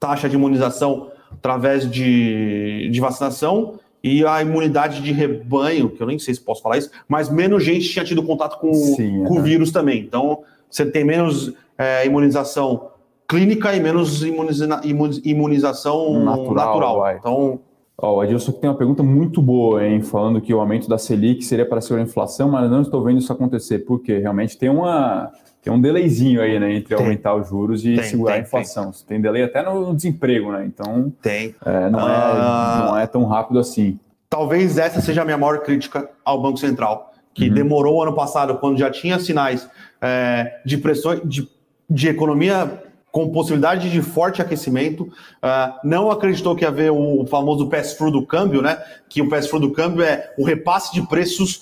[0.00, 6.18] taxa de imunização através de, de vacinação e a imunidade de rebanho, que eu nem
[6.18, 9.42] sei se posso falar isso, mas menos gente tinha tido contato com, Sim, com o
[9.42, 10.00] vírus também.
[10.00, 12.88] Então, você tem menos é, imunização
[13.28, 14.80] clínica e menos imuniza,
[15.24, 16.54] imunização natural.
[16.54, 17.16] natural.
[17.16, 17.60] Então,
[18.04, 20.02] Oh, o Adilson tem uma pergunta muito boa, hein?
[20.02, 23.20] Falando que o aumento da Selic seria para segurar a inflação, mas não estou vendo
[23.20, 23.78] isso acontecer.
[23.78, 24.18] Por quê?
[24.18, 25.30] Realmente tem uma
[25.62, 26.96] tem um delayzinho aí, né, entre tem.
[26.96, 28.90] aumentar os juros e tem, segurar tem, a inflação.
[28.90, 29.04] Tem.
[29.06, 30.64] tem delay até no desemprego, né?
[30.66, 31.54] Então, tem.
[31.64, 32.86] É, não, é, ah.
[32.88, 34.00] não é tão rápido assim.
[34.28, 37.54] Talvez essa seja a minha maior crítica ao Banco Central, que uhum.
[37.54, 41.48] demorou ano passado, quando já tinha sinais é, de pressão de,
[41.88, 42.82] de economia
[43.12, 48.26] com possibilidade de forte aquecimento, uh, não acreditou que ia haver o famoso pass-through do
[48.26, 48.82] câmbio, né?
[49.06, 51.60] Que o pass-through do câmbio é o repasse de preços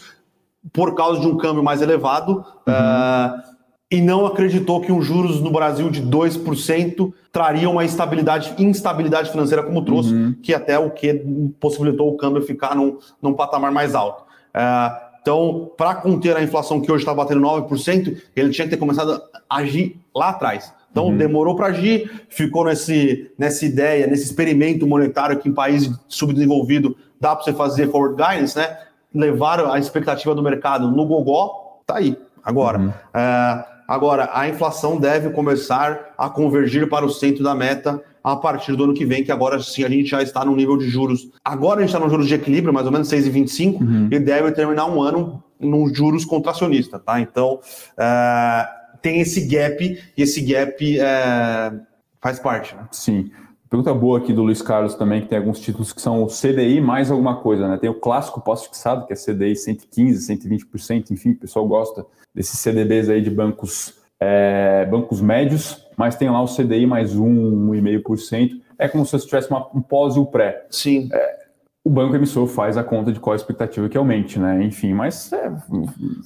[0.73, 2.73] por causa de um câmbio mais elevado, uhum.
[2.73, 3.43] uh,
[3.91, 9.65] e não acreditou que um juros no Brasil de 2% traria uma estabilidade, instabilidade financeira
[9.65, 10.35] como trouxe, uhum.
[10.41, 11.15] que até o que
[11.59, 14.23] possibilitou o câmbio ficar num, num patamar mais alto.
[14.55, 18.77] Uh, então, para conter a inflação que hoje está batendo 9%, ele tinha que ter
[18.77, 20.73] começado a agir lá atrás.
[20.91, 21.17] Então, uhum.
[21.17, 27.37] demorou para agir, ficou nesse, nessa ideia, nesse experimento monetário que em país subdesenvolvido dá
[27.37, 28.77] para você fazer forward guidance, né?
[29.15, 32.79] Levar a expectativa do mercado no gogó, tá aí, agora.
[32.79, 32.93] Uhum.
[33.15, 38.77] É, agora, a inflação deve começar a convergir para o centro da meta a partir
[38.77, 41.29] do ano que vem, que agora sim a gente já está no nível de juros.
[41.45, 44.09] Agora a gente está no juros de equilíbrio, mais ou menos 6,25, uhum.
[44.11, 47.21] e deve terminar um ano nos juros contracionista, tá?
[47.21, 47.61] Então,
[47.99, 48.69] é,
[49.03, 51.73] tem esse gap, e esse gap é,
[52.21, 52.75] faz parte.
[52.75, 52.87] Né?
[52.91, 53.31] Sim.
[53.71, 56.81] Pergunta boa aqui do Luiz Carlos também, que tem alguns títulos que são o CDI
[56.81, 57.77] mais alguma coisa, né?
[57.77, 63.09] Tem o clássico pós-fixado, que é CDI 115, 120%, enfim, o pessoal gosta desses CDBs
[63.09, 68.61] aí de bancos, é, bancos médios, mas tem lá o CDI mais 1, 1,5%.
[68.77, 70.67] É como se você tivesse uma, um pós e o pré.
[70.69, 71.09] Sim.
[71.13, 71.39] É,
[71.83, 74.63] o banco emissor faz a conta de qual a expectativa que aumente, né?
[74.63, 75.51] Enfim, mas é,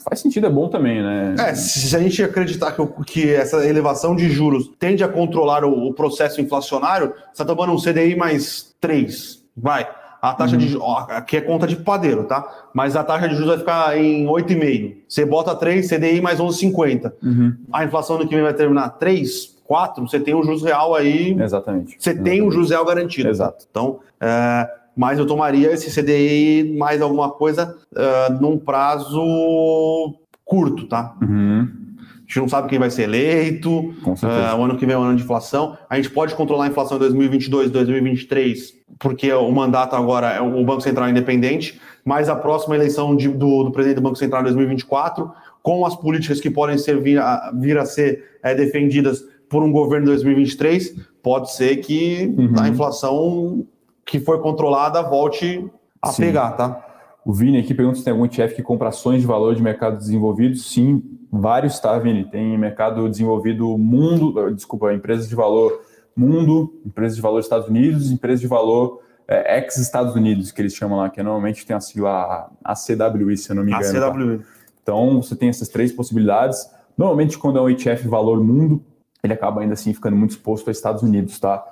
[0.03, 1.37] faz sentido, é bom também, né?
[1.39, 5.89] É, se a gente acreditar que, que essa elevação de juros tende a controlar o,
[5.89, 9.89] o processo inflacionário, você está tomando um CDI mais 3, vai.
[10.21, 10.61] A taxa uhum.
[10.61, 10.79] de
[11.11, 12.49] aqui é conta de padeiro, tá?
[12.73, 14.97] Mas a taxa de juros vai ficar em 8,5.
[15.07, 17.13] Você bota 3, CDI mais 11,50.
[17.23, 17.55] Uhum.
[17.71, 21.37] A inflação do que vem vai terminar 3, 4, você tem um juros real aí.
[21.39, 21.97] Exatamente.
[21.99, 22.39] Você Exatamente.
[22.39, 23.29] tem um juros real garantido.
[23.29, 23.67] Exato.
[23.71, 24.67] Então, é,
[24.97, 30.15] mas eu tomaria esse CDI mais alguma coisa uh, num prazo
[30.45, 31.17] curto, tá?
[31.21, 31.69] Uhum.
[31.99, 35.03] A gente não sabe quem vai ser eleito, uh, o ano que vem é um
[35.03, 35.77] ano de inflação.
[35.91, 40.65] A gente pode controlar a inflação em 2022, 2023, porque o mandato agora é o
[40.65, 44.45] Banco Central independente, mas a próxima eleição de, do, do, presidente do Banco Central em
[44.45, 45.31] 2024,
[45.63, 49.71] com as políticas que podem ser, vir, a, vir a ser é, defendidas por um
[49.71, 52.55] governo em 2023, pode ser que uhum.
[52.59, 53.67] a inflação
[54.05, 56.23] que foi controlada volte a Sim.
[56.23, 56.85] pegar, tá?
[57.25, 59.97] O Vini aqui pergunta se tem algum ETF que compra ações de valor de mercado
[59.97, 60.57] desenvolvido.
[60.57, 61.03] Sim,
[61.33, 62.25] vários, tá, Vini?
[62.25, 65.81] Tem mercado desenvolvido mundo, desculpa, empresas de valor
[66.15, 70.99] mundo, empresas de valor Estados Unidos, empresas de valor é, ex-Estados Unidos, que eles chamam
[70.99, 74.07] lá, que normalmente tem a sigla ACWI, se eu não me engano.
[74.07, 74.39] ACWI.
[74.39, 74.45] Tá?
[74.83, 76.69] Então, você tem essas três possibilidades.
[76.97, 78.85] Normalmente, quando é um ETF valor mundo,
[79.23, 81.65] ele acaba ainda assim ficando muito exposto aos Estados Unidos, tá?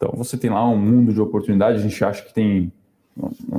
[0.00, 2.72] Então você tem lá um mundo de oportunidade, a gente acha que tem.
[3.22, 3.58] A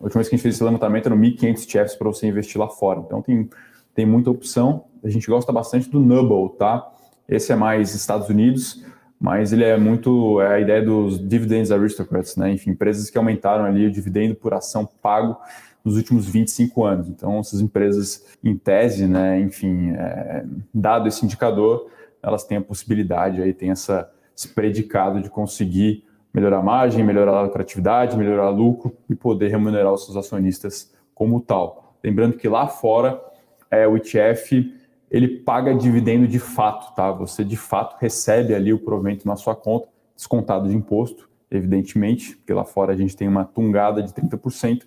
[0.00, 2.68] última vez que a gente fez esse levantamento era 1.500 ETFs para você investir lá
[2.68, 3.00] fora.
[3.06, 3.48] Então tem,
[3.94, 4.84] tem muita opção.
[5.04, 6.84] A gente gosta bastante do Nubble, tá?
[7.28, 8.84] Esse é mais Estados Unidos,
[9.20, 12.50] mas ele é muito é a ideia dos dividends aristocrats, né?
[12.50, 15.36] Enfim, empresas que aumentaram ali o dividendo por ação pago
[15.84, 17.08] nos últimos 25 anos.
[17.08, 21.88] Então, essas empresas, em tese, né, enfim, é, dado esse indicador,
[22.20, 27.32] elas têm a possibilidade aí, tem essa esse predicado de conseguir melhorar a margem, melhorar
[27.32, 31.96] a lucratividade, melhorar o lucro e poder remunerar os seus acionistas como tal.
[32.04, 33.20] Lembrando que lá fora
[33.68, 34.72] é, o ETF
[35.10, 37.10] ele paga dividendo de fato, tá?
[37.10, 42.52] Você de fato recebe ali o provento na sua conta, descontado de imposto, evidentemente, porque
[42.52, 44.82] lá fora a gente tem uma tungada de 30%,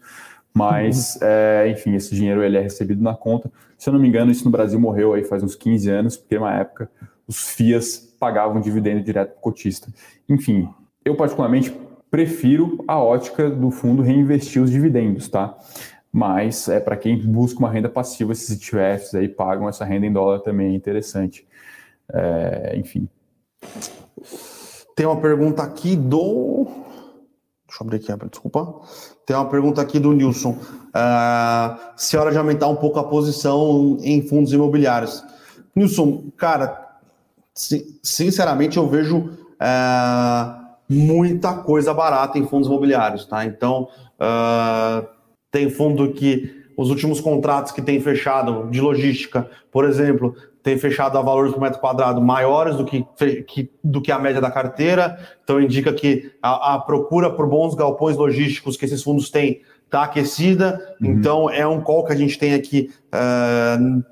[0.53, 1.27] mas, uhum.
[1.27, 3.51] é, enfim, esse dinheiro ele é recebido na conta.
[3.77, 6.39] Se eu não me engano, isso no Brasil morreu aí faz uns 15 anos, porque
[6.39, 6.89] na época
[7.27, 9.87] os FIAs pagavam dividendo direto para o cotista.
[10.29, 10.69] Enfim,
[11.03, 11.75] eu particularmente
[12.09, 15.57] prefiro a ótica do fundo reinvestir os dividendos, tá?
[16.11, 20.11] Mas é para quem busca uma renda passiva, esses ETFs aí pagam essa renda em
[20.11, 21.47] dólar também é interessante.
[22.13, 23.07] É, enfim.
[24.95, 26.67] Tem uma pergunta aqui do.
[27.65, 28.81] Deixa eu abrir aqui, desculpa.
[29.25, 30.51] Tem uma pergunta aqui do Nilson.
[30.51, 35.23] Uh, se é hora de aumentar um pouco a posição em fundos imobiliários.
[35.73, 36.80] Nilson, cara,
[38.03, 43.45] sinceramente, eu vejo é, muita coisa barata em fundos imobiliários, tá?
[43.45, 43.87] Então,
[44.19, 45.07] uh,
[45.49, 51.17] tem fundo que os últimos contratos que tem fechado de logística, por exemplo, tem fechado
[51.17, 53.05] a valores por metro quadrado maiores do que,
[53.47, 57.73] que, do que a média da carteira, então indica que a, a procura por bons
[57.73, 61.11] galpões logísticos que esses fundos têm está aquecida, uhum.
[61.11, 64.03] então é um call que a gente tem aqui uh,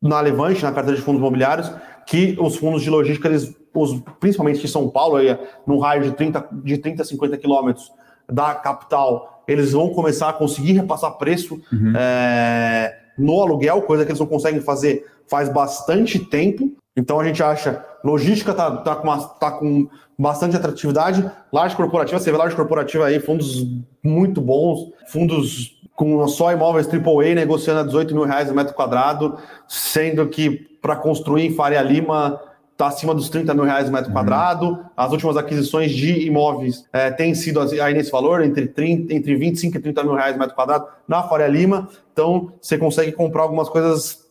[0.00, 1.72] na Levante, na carteira de fundos imobiliários,
[2.06, 5.36] que os fundos de logística, eles, os, principalmente de São Paulo, aí,
[5.66, 7.90] num raio de 30, de 30 a 50 quilômetros
[8.30, 11.92] da capital, eles vão começar a conseguir repassar preço uhum.
[11.96, 16.72] é, no aluguel, coisa que eles não conseguem fazer faz bastante tempo.
[16.96, 19.88] Então a gente acha logística está tá com, tá com
[20.18, 21.28] bastante atratividade.
[21.52, 23.66] Laje corporativa, você vê laje corporativa aí, fundos
[24.02, 29.38] muito bons, fundos com só imóveis AAA negociando a 18 mil reais o metro quadrado,
[29.68, 30.50] sendo que
[30.82, 32.40] para construir em Faria Lima
[32.74, 34.14] está acima dos 30 mil reais o metro uhum.
[34.14, 34.84] quadrado.
[34.96, 39.76] As últimas aquisições de imóveis é, têm sido aí nesse valor, entre, 30, entre 25
[39.76, 41.88] e 30 mil reais o metro quadrado na Faria Lima.
[42.12, 44.24] Então, você consegue comprar algumas coisas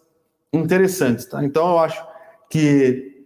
[0.51, 1.25] interessantes.
[1.25, 1.43] Tá?
[1.43, 2.05] Então, eu acho
[2.49, 3.25] que,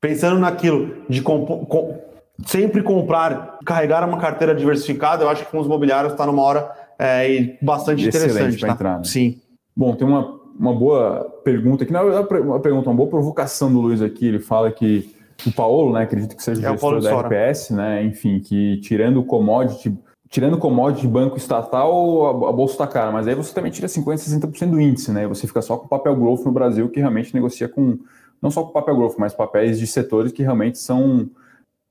[0.00, 1.98] pensando naquilo de comp com,
[2.46, 6.70] sempre comprar, carregar uma carteira diversificada, eu acho que com os imobiliários está numa hora
[6.98, 8.60] é, bastante Excelente interessante.
[8.60, 8.68] Tá?
[8.72, 9.04] Entrar, né?
[9.04, 9.40] Sim.
[9.76, 13.80] Bom, tem uma uma boa pergunta aqui, não é uma pergunta, uma boa provocação do
[13.80, 14.26] Luiz aqui.
[14.26, 15.14] Ele fala que
[15.46, 19.20] o Paulo, né, acredito que seja é o gestor da RPS, né, enfim, que tirando
[19.20, 19.96] o commodity,
[20.28, 23.70] tirando o commodity de banco estatal, a, a bolsa está cara, mas aí você também
[23.70, 26.88] tira 50%, 60% do índice, né, você fica só com o papel growth no Brasil,
[26.88, 27.98] que realmente negocia com,
[28.40, 31.28] não só com o papel growth, mas papéis de setores que realmente são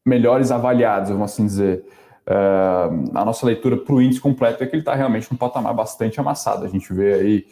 [0.05, 1.83] melhores avaliados, vamos assim dizer.
[2.25, 5.73] Uh, a nossa leitura para o índice completo é que ele está realmente num patamar
[5.73, 6.63] bastante amassado.
[6.63, 7.45] A gente vê aí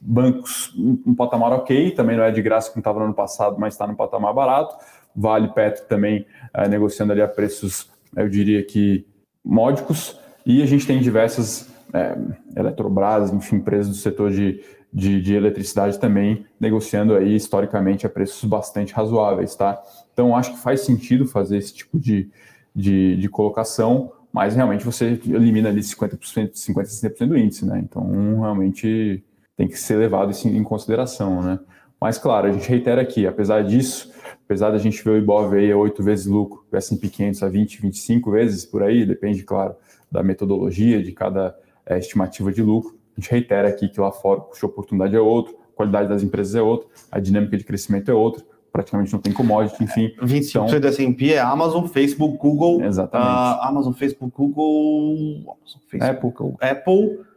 [0.00, 3.74] bancos um patamar ok, também não é de graça como estava no ano passado, mas
[3.74, 4.76] está no patamar barato.
[5.14, 9.06] Vale Petro também é, negociando ali a preços, eu diria que
[9.44, 10.18] módicos.
[10.46, 12.16] E a gente tem diversas é,
[12.56, 18.48] Eletrobras, enfim, empresas do setor de, de, de, eletricidade também negociando aí historicamente a preços
[18.48, 19.82] bastante razoáveis, tá?
[20.12, 22.30] Então acho que faz sentido fazer esse tipo de,
[22.74, 26.18] de, de colocação, mas realmente você elimina ali 50%,
[26.52, 27.80] 50%, 60% do índice, né?
[27.82, 28.06] Então
[28.40, 29.24] realmente
[29.58, 31.58] tem que ser levado isso em consideração, né?
[32.00, 34.12] Mas, claro, a gente reitera aqui, apesar disso,
[34.44, 37.48] apesar da gente ver o Ibov aí a 8 vezes lucro, o S&P 500 a
[37.48, 39.74] 20, 25 vezes por aí, depende, claro,
[40.10, 44.38] da metodologia, de cada é, estimativa de lucro, a gente reitera aqui que lá fora
[44.38, 47.64] o custo de oportunidade é outro, a qualidade das empresas é outra, a dinâmica de
[47.64, 50.14] crescimento é outra, praticamente não tem commodity, enfim.
[50.22, 52.84] 25% então, do S&P é Amazon, Facebook, Google.
[52.84, 53.28] Exatamente.
[53.28, 57.27] Uh, Amazon, Facebook, Google, Amazon, Facebook, Apple, Apple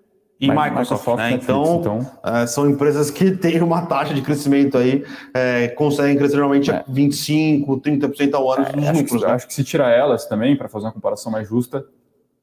[0.42, 1.32] e Microsoft, Microsoft né?
[1.32, 2.12] Netflix, então, então...
[2.24, 6.84] É, são empresas que têm uma taxa de crescimento aí, é, conseguem crescer normalmente é.
[6.88, 9.22] 25, 30% ao ano é, nos acho lucros.
[9.22, 9.34] Que, né?
[9.34, 11.86] Acho que se tirar elas também, para fazer uma comparação mais justa,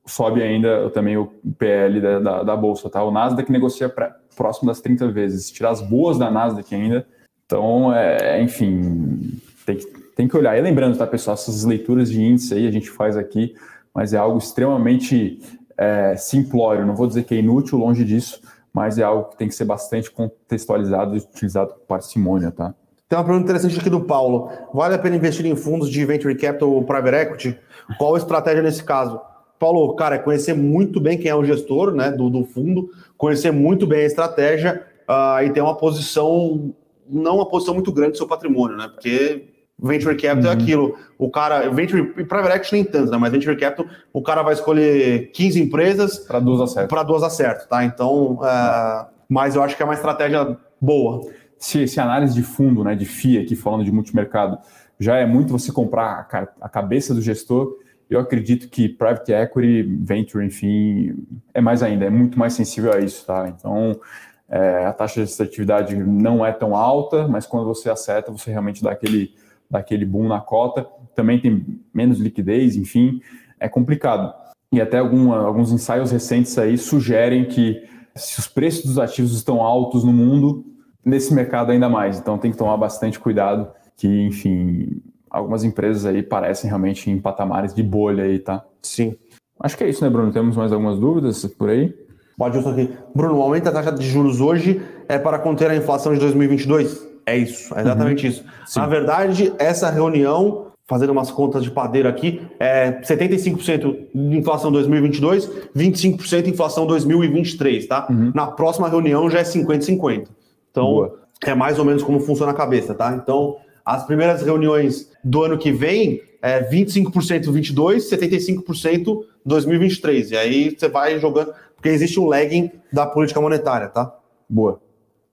[0.07, 1.27] sobe ainda também o
[1.59, 3.03] PL da, da, da Bolsa, tá?
[3.03, 5.47] O Nasdaq negocia pra, próximo das 30 vezes.
[5.47, 7.05] Se tirar as boas da Nasdaq ainda,
[7.45, 10.57] então, é, enfim, tem que, tem que olhar.
[10.57, 13.55] E lembrando, tá, pessoal, essas leituras de índice aí a gente faz aqui,
[13.93, 15.41] mas é algo extremamente
[15.79, 18.43] é, simplório, não vou dizer que é inútil, longe disso,
[18.75, 22.75] mas é algo que tem que ser bastante contextualizado e utilizado com parcimônia, tá?
[23.09, 24.51] Tem uma pergunta interessante aqui do Paulo.
[24.75, 27.59] Vale a pena investir em fundos de venture capital ou private equity?
[27.97, 29.19] Qual a estratégia nesse caso?
[29.59, 33.51] Paulo, cara, é conhecer muito bem quem é o gestor né, do, do fundo, conhecer
[33.51, 36.75] muito bem a estratégia uh, e ter uma posição,
[37.09, 38.89] não uma posição muito grande do seu patrimônio, né?
[38.89, 39.49] Porque
[39.81, 40.61] Venture capital é uhum.
[40.61, 40.99] é aquilo.
[41.17, 43.19] O cara, venture e private equity nem tanto, né?
[43.19, 46.89] Mas venture capital, o cara vai escolher 15 empresas para duas acerto.
[46.89, 47.85] Para duas acerto, tá?
[47.85, 51.31] Então, é, mas eu acho que é uma estratégia boa.
[51.59, 54.59] Se, se análise de fundo, né, de FIA, aqui falando de multimercado,
[54.99, 57.77] já é muito você comprar a, a cabeça do gestor,
[58.11, 61.15] eu acredito que private equity, venture, enfim,
[61.53, 63.49] é mais ainda, é muito mais sensível a isso, tá?
[63.49, 64.01] Então,
[64.49, 68.83] é, a taxa de assertividade não é tão alta, mas quando você acerta, você realmente
[68.83, 69.35] dá aquele
[69.71, 73.21] daquele boom na cota, também tem menos liquidez, enfim,
[73.59, 74.33] é complicado.
[74.73, 77.83] E até alguma, alguns ensaios recentes aí sugerem que
[78.15, 80.65] se os preços dos ativos estão altos no mundo,
[81.05, 82.19] nesse mercado ainda mais.
[82.19, 87.75] Então tem que tomar bastante cuidado, que, enfim, algumas empresas aí parecem realmente em patamares
[87.75, 88.65] de bolha aí, tá?
[88.83, 89.17] Sim.
[89.61, 90.33] Acho que é isso, né, Bruno?
[90.33, 91.95] Temos mais algumas dúvidas por aí?
[92.37, 92.91] Pode justo aqui.
[93.15, 97.09] Bruno, o aumento da taxa de juros hoje é para conter a inflação de 2022?
[97.29, 98.33] É isso, é exatamente uhum.
[98.33, 98.45] isso.
[98.67, 98.81] Sim.
[98.81, 105.51] Na verdade, essa reunião, fazendo umas contas de padeiro aqui, é 75% de inflação 2022,
[105.77, 108.07] 25% de inflação 2023, tá?
[108.09, 108.33] Uhum.
[108.35, 110.29] Na próxima reunião já é 50-50.
[110.71, 111.19] Então, Boa.
[111.45, 113.13] é mais ou menos como funciona a cabeça, tá?
[113.13, 120.31] Então, as primeiras reuniões do ano que vem é 25% 22, 75% 2023.
[120.31, 124.15] E aí você vai jogando, porque existe um lagging da política monetária, tá?
[124.49, 124.81] Boa.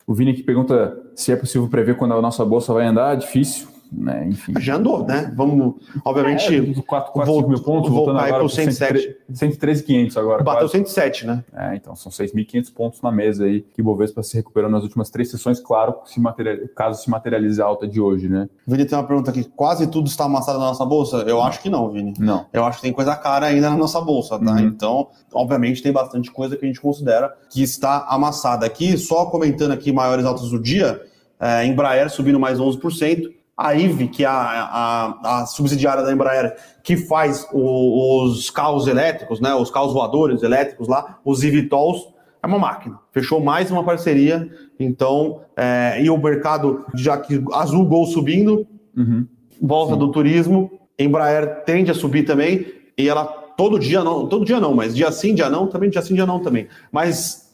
[0.08, 3.16] O Vini aqui pergunta se é possível prever quando a nossa bolsa vai andar.
[3.16, 4.28] Difícil né?
[4.28, 4.54] Enfim.
[4.60, 5.32] Já andou, né?
[5.36, 6.56] Vamos, obviamente.
[6.56, 9.18] É, 4, 4 volt, mil pontos, voltando agora para 107.
[9.32, 10.44] 113,500 agora.
[10.44, 10.72] Bateu quase.
[10.72, 11.44] 107, né?
[11.54, 15.10] É, então são 6.500 pontos na mesa aí que o Bovespa se recuperou nas últimas
[15.10, 18.50] três sessões, claro, se material, caso se materialize a alta de hoje, né?
[18.66, 21.18] Vini tem uma pergunta aqui: quase tudo está amassado na nossa bolsa?
[21.28, 22.14] Eu acho que não, Vini.
[22.20, 22.46] Não.
[22.52, 24.54] Eu acho que tem coisa cara ainda na nossa bolsa, tá?
[24.54, 24.60] Uhum.
[24.60, 28.66] Então, obviamente, tem bastante coisa que a gente considera que está amassada.
[28.66, 31.02] Aqui, só comentando aqui maiores altas do dia,
[31.40, 36.56] é, Embraer subindo mais 11%, a IVE, que é a, a, a, subsidiária da Embraer,
[36.84, 42.48] que faz o, os carros elétricos, né, os carros voadores elétricos lá, os eVTOLs, é
[42.48, 43.00] uma máquina.
[43.12, 44.50] Fechou mais uma parceria,
[44.80, 49.26] então, é, e o mercado, já que Azul Gol subindo, uhum.
[49.62, 50.00] volta Sim.
[50.00, 54.74] do turismo, Embraer tende a subir também, e ela todo dia não, todo dia não,
[54.74, 56.68] mas dia sim, dia não, também dia sim, dia não também.
[56.92, 57.52] Mas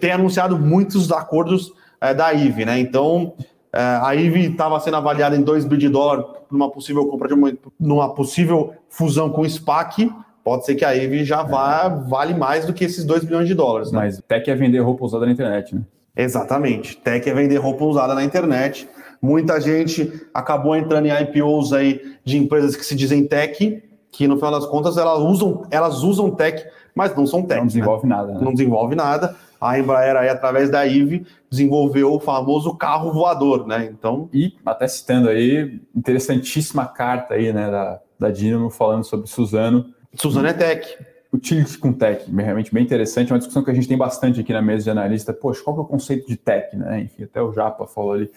[0.00, 2.78] tem anunciado muitos acordos é, da IVE, né?
[2.80, 3.34] Então,
[3.72, 7.52] a IVE estava sendo avaliada em 2 bilhões de dólares numa possível compra de uma,
[7.80, 10.12] numa possível fusão com o SPAC.
[10.44, 13.54] Pode ser que a IVE já vá, vale mais do que esses 2 bilhões de
[13.54, 13.90] dólares.
[13.90, 13.98] Né?
[13.98, 15.82] Mas tech é vender roupa usada na internet, né?
[16.14, 16.96] Exatamente.
[16.98, 18.86] Tech é vender roupa usada na internet.
[19.20, 24.36] Muita gente acabou entrando em IPOs aí de empresas que se dizem tech, que no
[24.36, 26.62] final das contas elas usam, elas usam tech,
[26.94, 27.60] mas não são tech.
[27.60, 28.16] Não desenvolve né?
[28.16, 28.32] nada.
[28.34, 28.40] Né?
[28.42, 33.84] Não desenvolve nada a Embraer aí, através da IVE, desenvolveu o famoso carro voador, né?
[33.84, 34.28] Então.
[34.32, 39.86] E até citando aí, interessantíssima carta aí, né, da, da Dynamo falando sobre Suzano.
[40.14, 40.98] Suzano é tech.
[41.32, 44.52] Utility com tech, realmente bem interessante, é uma discussão que a gente tem bastante aqui
[44.52, 45.32] na mesa de analista.
[45.32, 47.00] Poxa, qual que é o conceito de tech, né?
[47.00, 48.30] Enfim, até o Japa falou ali,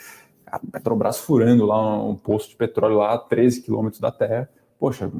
[0.45, 4.47] a Petrobras furando lá um posto de petróleo lá a 13 quilômetros da terra.
[4.79, 5.11] Poxa,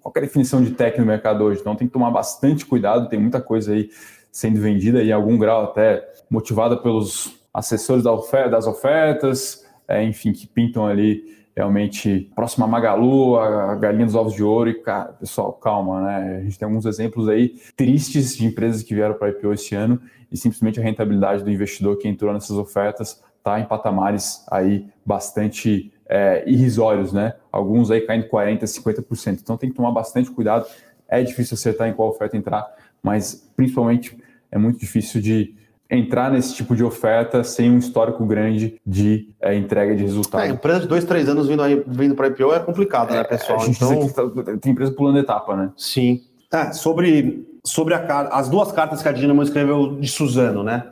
[0.00, 1.60] qual é a definição de tech no mercado hoje?
[1.60, 3.88] Então tem que tomar bastante cuidado, tem muita coisa aí
[4.34, 10.84] sendo vendida em algum grau até motivada pelos assessores das ofertas, é, enfim, que pintam
[10.84, 11.22] ali
[11.56, 16.38] realmente próxima Magalu, a galinha dos ovos de ouro e, cara, pessoal, calma, né?
[16.38, 20.00] A gente tem alguns exemplos aí tristes de empresas que vieram para IPO esse ano
[20.32, 25.92] e simplesmente a rentabilidade do investidor que entrou nessas ofertas está em patamares aí bastante
[26.08, 27.34] é, irrisórios, né?
[27.52, 29.38] Alguns aí caindo 40%, 50%.
[29.40, 30.66] Então tem que tomar bastante cuidado.
[31.08, 32.66] É difícil acertar em qual oferta entrar,
[33.00, 34.23] mas principalmente
[34.54, 35.52] é muito difícil de
[35.90, 40.44] entrar nesse tipo de oferta sem um histórico grande de é, entrega de resultado.
[40.44, 43.24] É, empresa de dois, três anos vindo, aí, vindo para IPO é complicado, né, é,
[43.24, 43.60] pessoal?
[43.60, 44.08] A gente então...
[44.08, 45.72] Tá, tem empresa pulando etapa, né?
[45.76, 46.22] Sim.
[46.52, 50.84] É, sobre sobre a, as duas cartas que a Dinamo escreveu de Suzano, né?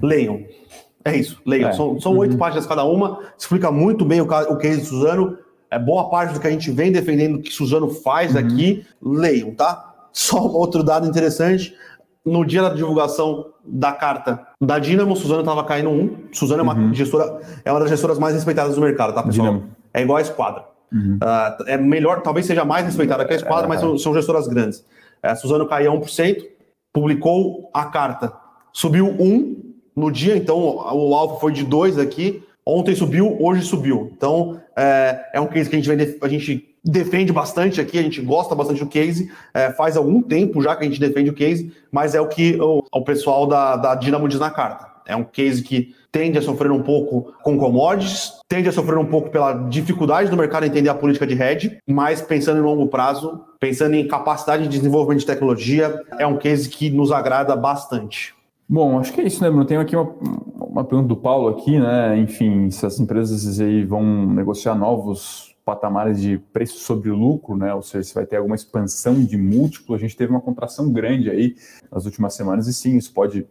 [0.00, 0.44] Leiam.
[1.04, 1.70] É isso, leiam.
[1.70, 1.72] É.
[1.72, 2.38] São, são oito uhum.
[2.38, 5.38] páginas cada uma, explica muito bem o, o case de Suzano.
[5.70, 8.40] É boa parte do que a gente vem defendendo que Suzano faz uhum.
[8.40, 8.86] aqui.
[9.02, 9.92] Leiam, tá?
[10.12, 11.74] Só outro dado interessante:
[12.24, 16.16] no dia da divulgação da carta da Dinamo, Suzano estava caindo um.
[16.32, 16.94] Suzano é uma uhum.
[16.94, 19.48] gestora, é uma das gestoras mais respeitadas do mercado, tá, pessoal?
[19.48, 19.70] Dinamo.
[19.92, 20.64] É igual a Esquadra.
[20.92, 21.18] Uhum.
[21.22, 24.46] Uh, é melhor, talvez seja mais respeitada que a Esquadra, é, mas são, são, gestoras
[24.46, 24.84] grandes.
[25.22, 26.44] É, Suzano caía 1%,
[26.92, 28.32] publicou a carta,
[28.72, 32.42] subiu 1 no dia, então o alvo foi de 2 aqui.
[32.64, 34.12] Ontem subiu, hoje subiu.
[34.16, 38.02] Então é, é um case que a gente, vem, a gente defende bastante aqui, a
[38.02, 41.34] gente gosta bastante do case, é, faz algum tempo já que a gente defende o
[41.34, 44.90] case, mas é o que o, o pessoal da, da Dinamo diz na carta.
[45.06, 49.06] É um case que tende a sofrer um pouco com commodities, tende a sofrer um
[49.06, 53.40] pouco pela dificuldade do mercado entender a política de hedge, mas pensando em longo prazo,
[53.58, 58.34] pensando em capacidade de desenvolvimento de tecnologia, é um case que nos agrada bastante.
[58.68, 59.64] Bom, acho que é isso, né, Bruno?
[59.64, 60.14] Tem aqui uma,
[60.58, 62.18] uma pergunta do Paulo aqui, né?
[62.18, 67.72] Enfim, se as empresas aí vão negociar novos patamares de preço sobre lucro, né?
[67.74, 71.30] Ou seja, se vai ter alguma expansão de múltiplo, a gente teve uma contração grande
[71.30, 71.54] aí
[71.90, 73.46] nas últimas semanas e sim, isso pode,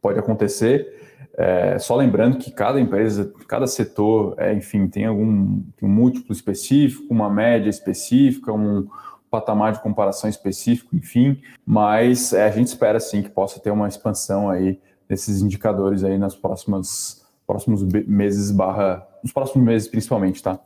[0.00, 1.06] pode acontecer.
[1.36, 6.32] É, só lembrando que cada empresa, cada setor, é, enfim, tem algum tem um múltiplo
[6.32, 8.86] específico, uma média específica, um
[9.30, 13.88] patamar de comparação específico, enfim, mas é, a gente espera sim que possa ter uma
[13.88, 20.58] expansão aí desses indicadores aí nas próximas próximos meses barra nos próximos meses principalmente, tá?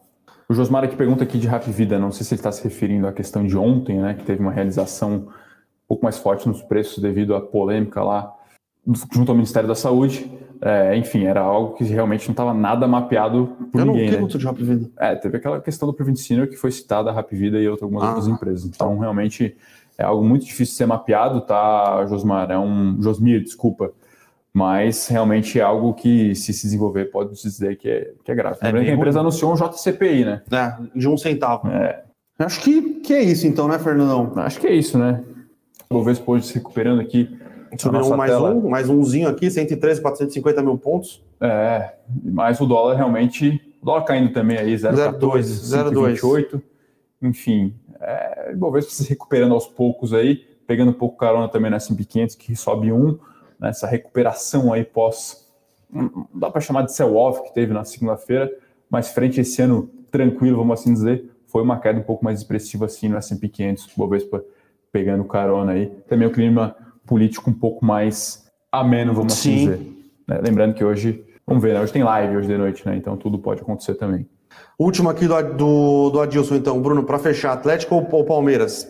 [0.51, 3.07] O Josmar aqui pergunta aqui de Rap Vida, não sei se ele está se referindo
[3.07, 7.01] à questão de ontem, né, que teve uma realização um pouco mais forte nos preços
[7.01, 8.35] devido à polêmica lá
[9.15, 10.29] junto ao Ministério da Saúde.
[10.61, 14.07] É, enfim, era algo que realmente não estava nada mapeado por Eu ninguém.
[14.09, 14.27] Eu não né?
[14.27, 14.91] de Rap Vida.
[14.99, 18.03] É, teve aquela questão do Prevent Senior que foi citada a Rap Vida e algumas
[18.03, 18.65] ah, outras empresas.
[18.65, 19.57] Então, realmente
[19.97, 22.51] é algo muito difícil de ser mapeado, tá, Josmar?
[22.51, 23.93] É um Josmir, desculpa
[24.53, 28.59] mas realmente é algo que, se se desenvolver, pode dizer que é, que é grave.
[28.61, 30.43] É a empresa anunciou um JCPI, né?
[30.51, 31.69] É, de um centavo.
[31.69, 32.03] É.
[32.39, 34.33] Acho que, que é isso então, né, Fernandão?
[34.37, 35.23] Acho que é isso, né?
[35.89, 37.39] Bovespa hoje se recuperando aqui.
[37.79, 38.55] Subindo um mais tela.
[38.55, 41.23] um, mais umzinho aqui, 113, 450 mil pontos.
[41.41, 41.95] É,
[42.25, 45.43] mas o dólar realmente, o dólar caindo também aí, 0,14,
[45.93, 46.63] 0,28.
[47.23, 52.35] Enfim, é, se recuperando aos poucos aí, pegando um pouco carona também na S&P 500,
[52.37, 53.19] que sobe um,
[53.61, 55.47] nessa recuperação aí pós,
[55.93, 58.51] não dá para chamar de sell-off que teve na segunda-feira,
[58.89, 62.39] mas frente a esse ano tranquilo, vamos assim dizer, foi uma queda um pouco mais
[62.39, 64.43] expressiva assim no S&P 500, Bovespa
[64.93, 65.87] pegando carona aí.
[66.09, 66.75] Também o clima
[67.07, 69.65] político um pouco mais ameno, vamos assim Sim.
[69.67, 69.93] dizer.
[70.27, 70.41] Né?
[70.43, 71.81] Lembrando que hoje, vamos ver, né?
[71.81, 72.97] hoje tem live hoje de noite, né?
[72.97, 74.27] Então tudo pode acontecer também.
[74.79, 78.89] Último aqui do, do, do Adilson, então, Bruno, para fechar, Atlético ou, ou Palmeiras?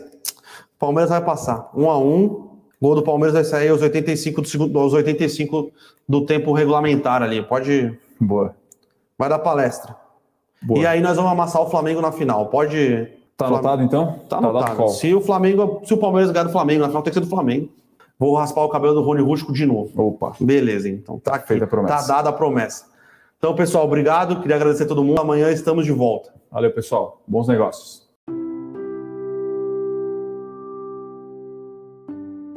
[0.78, 2.49] Palmeiras vai passar, um a um.
[2.81, 5.70] Gol do Palmeiras vai sair aos 85 do segundo, aos 85
[6.09, 7.43] do tempo regulamentar ali.
[7.43, 7.99] Pode.
[8.18, 8.55] Boa.
[9.18, 9.95] Vai dar palestra.
[10.62, 10.81] Boa.
[10.81, 12.47] E aí nós vamos amassar o Flamengo na final.
[12.47, 13.09] Pode.
[13.37, 14.18] Tá anotado então?
[14.28, 14.89] Tá, tá anotado.
[14.91, 17.31] Se o Flamengo, se o Palmeiras ganhar do Flamengo na final, tem que ser do
[17.31, 17.68] Flamengo.
[18.18, 19.91] Vou raspar o cabelo do Rony Rústico de novo.
[20.09, 20.33] Opa.
[20.39, 21.18] Beleza, então.
[21.18, 21.97] Tá, tá feita a promessa.
[21.97, 22.85] Tá dada a promessa.
[23.39, 24.41] Então, pessoal, obrigado.
[24.43, 25.18] Queria agradecer a todo mundo.
[25.18, 26.31] Amanhã estamos de volta.
[26.51, 27.22] Valeu, pessoal.
[27.26, 27.99] Bons negócios.